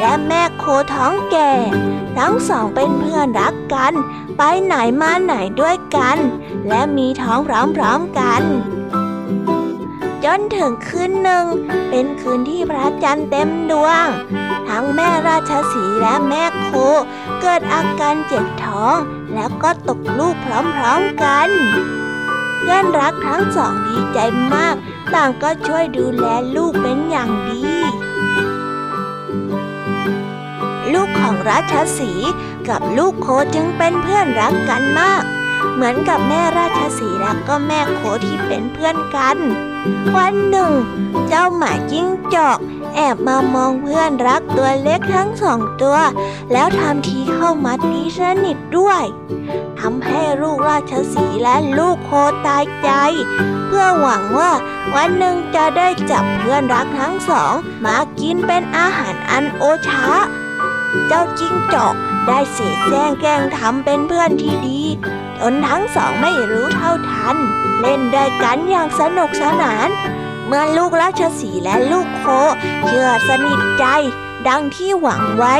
[0.00, 0.64] และแม่โค
[0.94, 1.52] ท้องแก่
[2.18, 3.94] ทั้งสองเป็นเพื่อนรักกัน
[4.36, 6.18] ไปไหนมาไหนด้วยกัน
[6.68, 7.38] และมีท้อง
[7.76, 8.42] พร้อมๆกัน
[10.24, 11.44] จนถึงคืนหนึ่ง
[11.90, 14.06] เป็นคืนที่พระจันทร์เต็มดวง
[14.68, 16.70] ทั้งแม่ราชสีและแม่โค
[17.40, 18.96] เกิดอาการเจ็บท้อง
[19.34, 20.46] แล้วก็ตกลูกพ
[20.80, 21.48] ร้อมๆกัน
[22.58, 24.18] เพื่อนรักทั้งสองดีใจ
[24.54, 24.74] มาก
[25.14, 27.66] ต่างก็ช่วยดูแลลูกเป็นอย่างดี
[30.92, 32.12] ลูกของราชสี
[32.68, 35.22] กับลูกโคจึงเป็นเพื่อนรักกันมาก
[35.74, 39.38] เหมือนกับแม่ราชสีห์และก็แม่โคที่เป็นเพื่อนกัน
[40.16, 40.72] วันหนึ่ง
[41.28, 42.58] เจ้าหมาจิ้งจอก
[42.94, 45.98] แอบมามองเพื่อนรักตัวเล็กทั้งสองตัว
[46.52, 49.02] แล้วทำทีเข้ามาตีสนิทด้วย
[49.80, 52.10] ทำให้ลูกราชสีและลูกโค
[52.46, 52.90] ตายใจ
[53.66, 54.52] เพื่อหวังว่า
[54.94, 60.06] วันหนึ่งจะได้จับเพื่อนรักทั้งสอง มากินเป็นอาหารอันโอชะ
[61.08, 61.94] เจ้าจิ้งจอก
[62.26, 64.80] ได้เสแสร้งแกล้งทำเป็นเพื่อนที่ดี
[65.38, 67.36] จนทั้งสองไม่รู้เท่าทัน
[67.80, 69.88] เล่นด้วยกันอย่างสนุกสนาน
[70.46, 72.24] เมื่อลูกราชสีและลูกโค
[72.86, 73.84] เชื่อสนิทใจ
[74.48, 75.56] ดังที่หวังไว้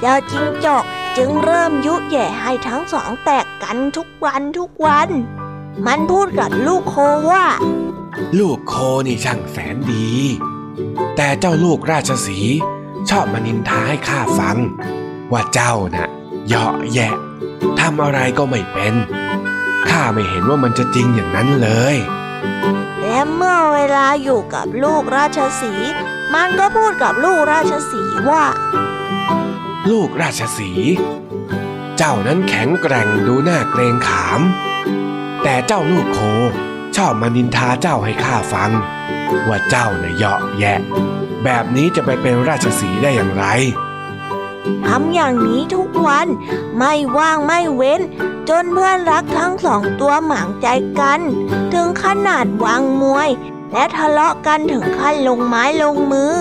[0.00, 0.84] เจ้าจิ้งจอก
[1.16, 5.08] จึงเริ่มยุแย่ให้ทั้งสองแตกกันทุกวันทุกวัน
[5.86, 6.96] มันพูดกับลูกโค
[7.30, 7.46] ว่า
[8.38, 8.74] ลูกโค
[9.06, 10.08] นี่ช่างแสนดี
[11.16, 12.38] แต่เจ้าลูกราชสี
[13.10, 14.56] ชอบมานินทาให้ข้าฟัง
[15.32, 16.08] ว่าเจ้าน่ะ
[16.46, 17.14] เหยาะแยะ
[17.80, 18.94] ทำอะไรก็ไม่เป็น
[19.90, 21.96] ข้าไม่เห็นว่ามันจะจริงอย่างนั้นเลย
[23.00, 25.92] และเมื่อเวลาอยู่กับลูกราชสีห์
[26.34, 28.44] มันก็พูดกับลูกราชสีห์ว่า
[29.90, 30.92] ลูกราชสีห์
[31.96, 34.40] เจ้านั้นแข็งแกร่งดูน่าเกรงขาม
[35.42, 36.20] แต่เจ้าลูกโค
[36.96, 38.70] ชอบมานินทาเจ้าให้ข้าฟัง
[39.48, 40.80] ว่าเจ้าน่ะเหยาะแยะ
[41.44, 43.44] แบบนี้จะไปเป็นราชสีห์ได้อย่างไร
[44.86, 46.26] ทำอย่างนี้ทุกวัน
[46.78, 48.00] ไม่ว่างไม่เว้น
[48.48, 50.66] จนเพื่อนรักทั้งสองตัวหมางใจ
[51.00, 51.20] กัน
[51.74, 53.28] ถึงขนาดวางมวย
[53.72, 56.36] และทะเลาะกันถึงขั้นลงไม้ลงมือ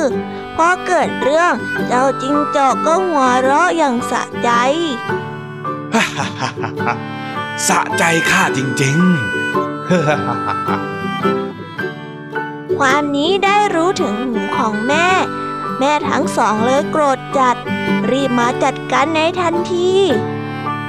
[0.56, 1.54] พพอเกิดเรื่อง
[1.88, 4.50] เจ้าจิงจอกก็หัวเราะอย่างสะใจ
[5.94, 6.94] ฮ่าฮ่าฮ่าฮ่า
[7.68, 10.95] สะใจข้าจริงๆฮ่าฮ่าฮ่าฮ่า
[12.80, 15.08] ความนี้ได้รู้ถึงหูของแม่
[15.80, 17.56] แม่ทั้งสองเลยโกรธจัด
[18.12, 19.92] รีบมาจัดการในทันที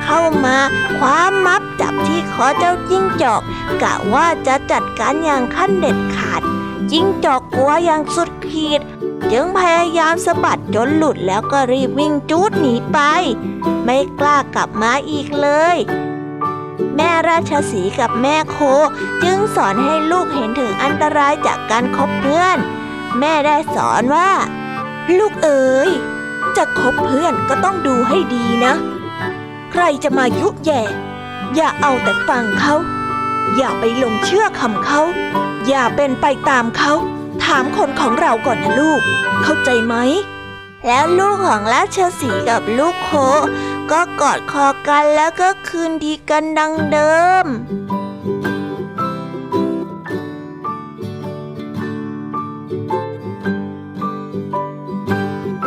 [0.03, 0.57] เข้ามา
[0.97, 3.43] คว้ามับจับที่คอเจ้าจิ้งจอก
[3.83, 6.43] กะว่าจะจัดการอย่างขั้นเด็ดขาด
[6.91, 8.81] จิ้งจอกกลัวอย่างสุดขีด
[9.33, 12.99] จึงพยายามสะบัดจนหลุดแล้วก็รีบวิ่งจูดหนีไป
[13.85, 15.77] ไม่กล้ากลับมาอีกเลย
[16.97, 18.57] แม่ราชสีกับแม่โค
[19.25, 22.59] จึงสอนให้ลูกเห็นถึงอันตรายจากการคบเพื่อน
[23.21, 24.31] แม่ได้สอนว่า
[25.19, 25.91] ลูกเอ๋ย
[26.57, 28.75] จะคบเพื่อนก็ต้องดูให้ดีนะ
[29.73, 30.83] ใครจะมายุแย่
[31.55, 32.75] อย่าเอาแต่ฟังเขา
[33.57, 35.01] อย่าไปหลงเชื่อคำเขา
[35.67, 36.93] อย่าเป็นไปตามเขา
[37.45, 39.01] ถามคนของเราก่อนนะลูก
[39.43, 39.95] เข้าใจไหม
[40.87, 43.11] แล้วลูกของราชสีกับลูกโค
[43.91, 47.13] ก็กอดคอกันแล้วก็คืนดีกันดังเดิ
[47.45, 47.47] ม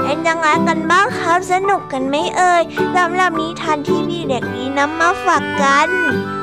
[0.02, 2.64] เป็นยังไงกันบ้างครับ สนุกกันไหมเอ่ย
[2.96, 5.90] สำหรับนิทานที่พี่เด็กดีนำมาฝากกัน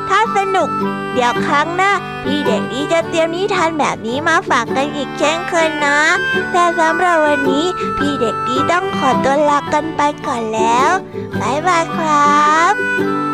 [0.08, 0.68] ถ้าสนุก
[1.14, 1.92] เดี๋ยวครั้งหน้า
[2.24, 5.98] พี่เด็กดีจะเตรียมนิทานแบบนี้มาฝากกันอีกเช่นเคยนะ
[6.52, 7.64] แต่สำหรับวันนี้
[7.98, 10.90] พี่เด็กดีต้องขอตัวลากันไปก่อนแล้ว
[11.40, 13.25] บ๊ายบายครับ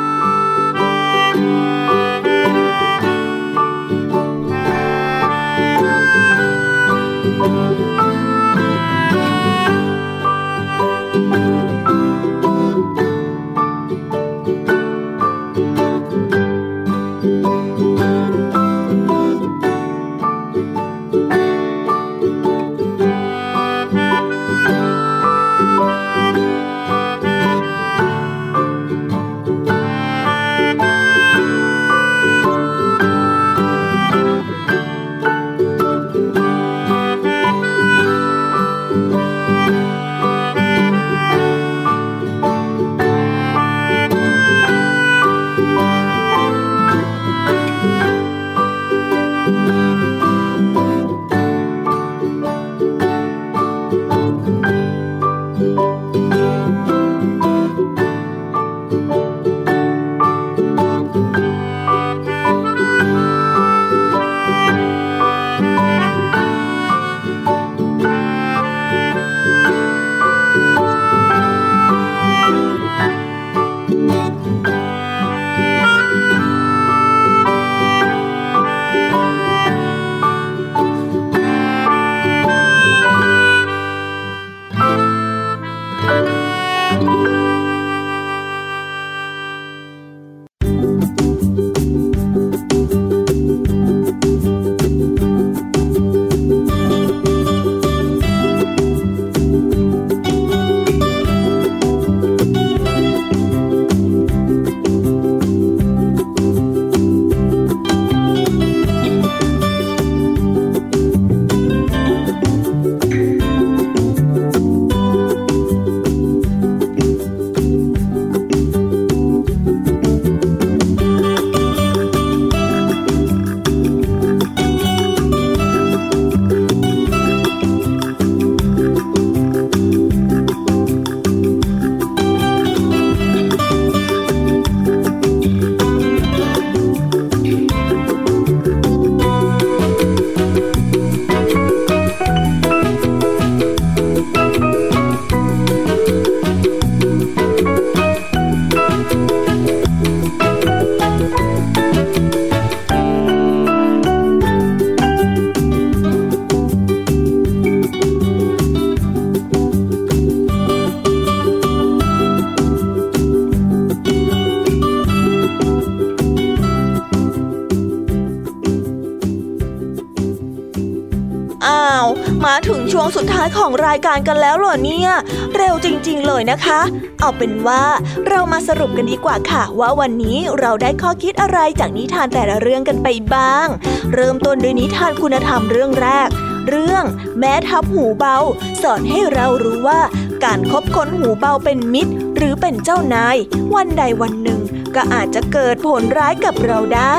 [173.03, 175.11] วงสุดท้ายของรายการกันแล้วเหรอเนี่ย
[175.57, 176.81] เร็วจริง ๆ เลยนะคะ
[177.21, 177.83] เอาเป็นว่า
[178.29, 183.67] เรามาสรุปกันดีกว่าค่ะ ว่าวันนี้เราได้ข้อคิดอะไรจากนิทานแต่ละเรื่องกันไปบ้าง
[184.15, 186.29] เริ่มต้นด้วยนิทานคุณธรรมเรื่องแรก
[186.69, 187.05] เรื่อง
[187.39, 188.39] แม้ทับหูเบา
[188.83, 190.01] สอนให้เรารู้ว่า
[190.45, 193.37] การคบคนหูเบาเป็นมิตร หรือเป็นเจ้านาย
[193.75, 194.62] วันใดวันหนึ่ง
[194.97, 197.17] ก็อาจจะเกิดผลร้ายกับเราได้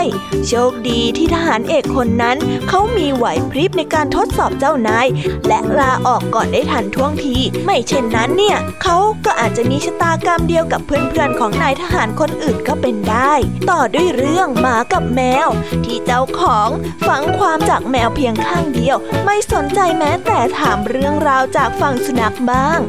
[0.47, 2.37] โชคดีที่ทหารเอกคนนั้น
[2.69, 5.07] เขามีไหวพริบในการทดสอบเจ้านาย
[5.47, 13.33] และลาออกก่อนได้ทันท่วงที ไม่เช่นนั้นเนี่ย เขาก็อาจจะมีชะตากรรมเดียวกับเพื่อนๆของนายทหารคนอื่นก็เป็นได้
[13.69, 15.47] ต่อด้วยเรื่องหมากับแมว
[15.85, 16.69] ที่เจ้าของ
[17.07, 22.79] ฟังความจากแมวเพียงข้างเดียว ไม่สนใจแม้แต่ถามเรื่องราวจากฝั่งสุนัขบ้าง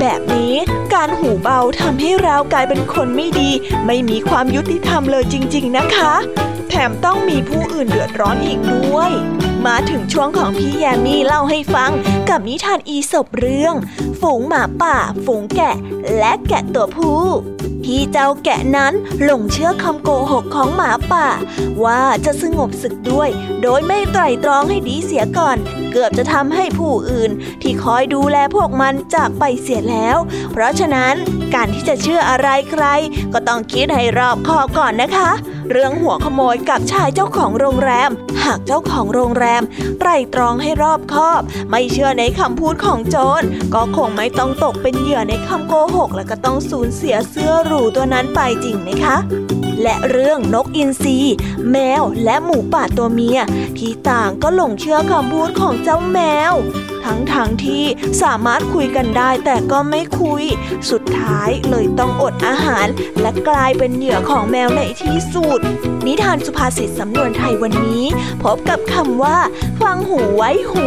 [0.00, 0.54] แบบนี้
[0.94, 3.50] การหูเบาทำให้เรากลายเป็นคนไม่ดี
[3.86, 6.12] ไม่มีความยุติธรรมเลยจริง ๆ นะคะ
[6.68, 9.10] แถมต้องมีผู้อื่นเดือดร้อนอีกด้วย
[9.66, 11.90] มาถึงช่วงของพี่แยมมี่เล่าให้ฟัง
[12.28, 13.74] กับนิทานอีสบเรื่อง
[14.20, 15.76] ฝูงหมาป่า ฝูงแกะ
[16.18, 17.24] และแกะตัวผู้
[17.84, 18.92] พี่เจ้าแกะนั้น
[19.22, 21.28] หลงเชื่อคำโกหกของหมาป่า
[21.84, 23.28] ว่าจะสงบศึกด้วย
[23.62, 25.56] โดยไม่ไตร่ตรองให้ดีเสียก่อน
[25.92, 27.30] เกือบจะทำให้ผู้อื่น
[27.62, 30.16] ที่คอยดูแลพวกมันจากไปเสียแล้ว
[30.52, 31.14] เพราะฉะนั้น
[31.54, 32.84] การที่จะเชื่ออะไรใคร
[33.32, 35.30] ก็ต้องคิดให้รอบคอบก่อนนะคะ
[35.70, 38.10] เรื่องหัวขโมยกับชายเจ้าของโรงแรม
[38.44, 39.62] หากเจ้าของโรงแรม
[39.98, 43.42] ไตร่ตรองให้รอบคอบ ไม่เชื่อในคำพูดของโจร
[43.74, 49.16] ก็คงไม่ต้องตกเป็นเหยื่อในคำโกหก และก็ต้องสูญเสียเสื้อหรูตัวนั้นไปจริงไหมคะ
[49.82, 51.18] และเรื่องนกอินทรี
[51.70, 53.40] แมวและหมูป่าตัวเมีย
[53.78, 56.18] ที่ต่างก็หลงเชื่อคำพูดของเจ้าแม
[56.52, 56.54] ว
[57.04, 57.84] ทั้งๆทที่
[58.22, 60.44] สามารถคุยกันได้แต่ก็ไม่คุย
[60.90, 62.86] สุดท้ายเลยต้องอดอาหาร
[63.20, 65.60] และกลายเป็นเหยื่อของแมวในที่สุด
[66.06, 68.04] นิทานสุภาษิตสำนวนไทยวันนี้
[68.42, 69.38] พบกับคำว่า
[69.82, 70.86] ฟังหูไว้หู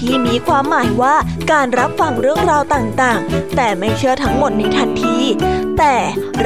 [0.00, 1.14] ที่มีความหมายว่า
[1.52, 5.18] การรับฟังเรื่องราวต่างๆ แต่ไม่เชื่อทั้งหมดในทันที
[5.78, 5.96] แต่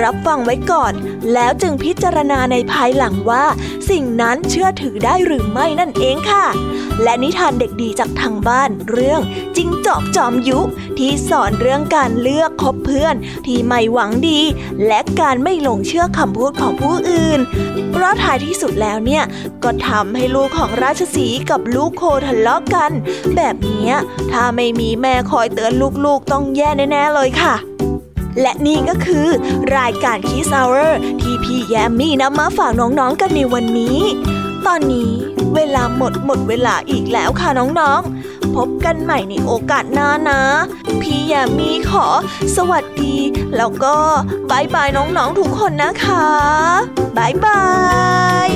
[0.02, 0.92] รับฟังไว้ก่อน
[1.32, 3.44] แล้วจึงพิจารณาในภายหลังว่า
[3.90, 6.46] สิ่งนั้นเชื่อถือได้หรือไม่นั่นเองค่ะ
[7.02, 9.20] และนิทานเด็กดีจากทางบ้านเรื่อง
[9.56, 10.60] จิงจอกจอมยุ
[10.98, 13.14] ที่สอนเรื่องการเลือกคบเพื่อน
[13.46, 14.40] ที่ไม่หวังดี
[14.86, 17.40] และการไม่หลงเชื่อคำพูดของผู้อื่น
[17.92, 19.24] เพราะท้ายที่สุดแล้วเนี่ย
[19.64, 22.90] ก็ทำให้ลูกของราชสีห์กับลูกโคทะเลาะกัน
[23.36, 23.88] แบบเนี้ย
[24.32, 25.72] ถ้าไม่มีแม่คอยเตือน
[26.04, 27.54] ลูกๆ ต้องแย่แน่ ๆ เลยค่ะ
[28.40, 29.26] และนี่ก็คือ
[29.76, 33.98] รายการ Kids Hour ที่พี่แยมมี่นำมาฝากน้องๆกันในวันนี้
[34.66, 35.10] ตอนนี้
[35.54, 40.40] เวลาหมดหมดเวลาอีกแล้วค่ะน้องๆ พบกันใหม่ในโอกาสหน้านะ
[41.02, 42.06] พี่แยมมี่ขอ
[42.56, 43.14] สวัสดี
[43.56, 43.96] แล้วก็
[44.50, 46.26] bye bye น้องๆทุกคนนะคะ
[47.16, 48.48] bye bye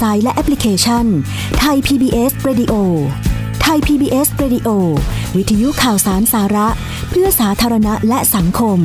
[0.00, 1.04] ไซต์และแอปพลิเคชัน
[1.58, 2.74] ไทย PBS Radio
[3.62, 4.68] ไทย PBS Radio
[5.36, 6.68] วิทยุข่าวสารสาระ
[7.10, 8.78] เพื่อสาธารณะและสังคม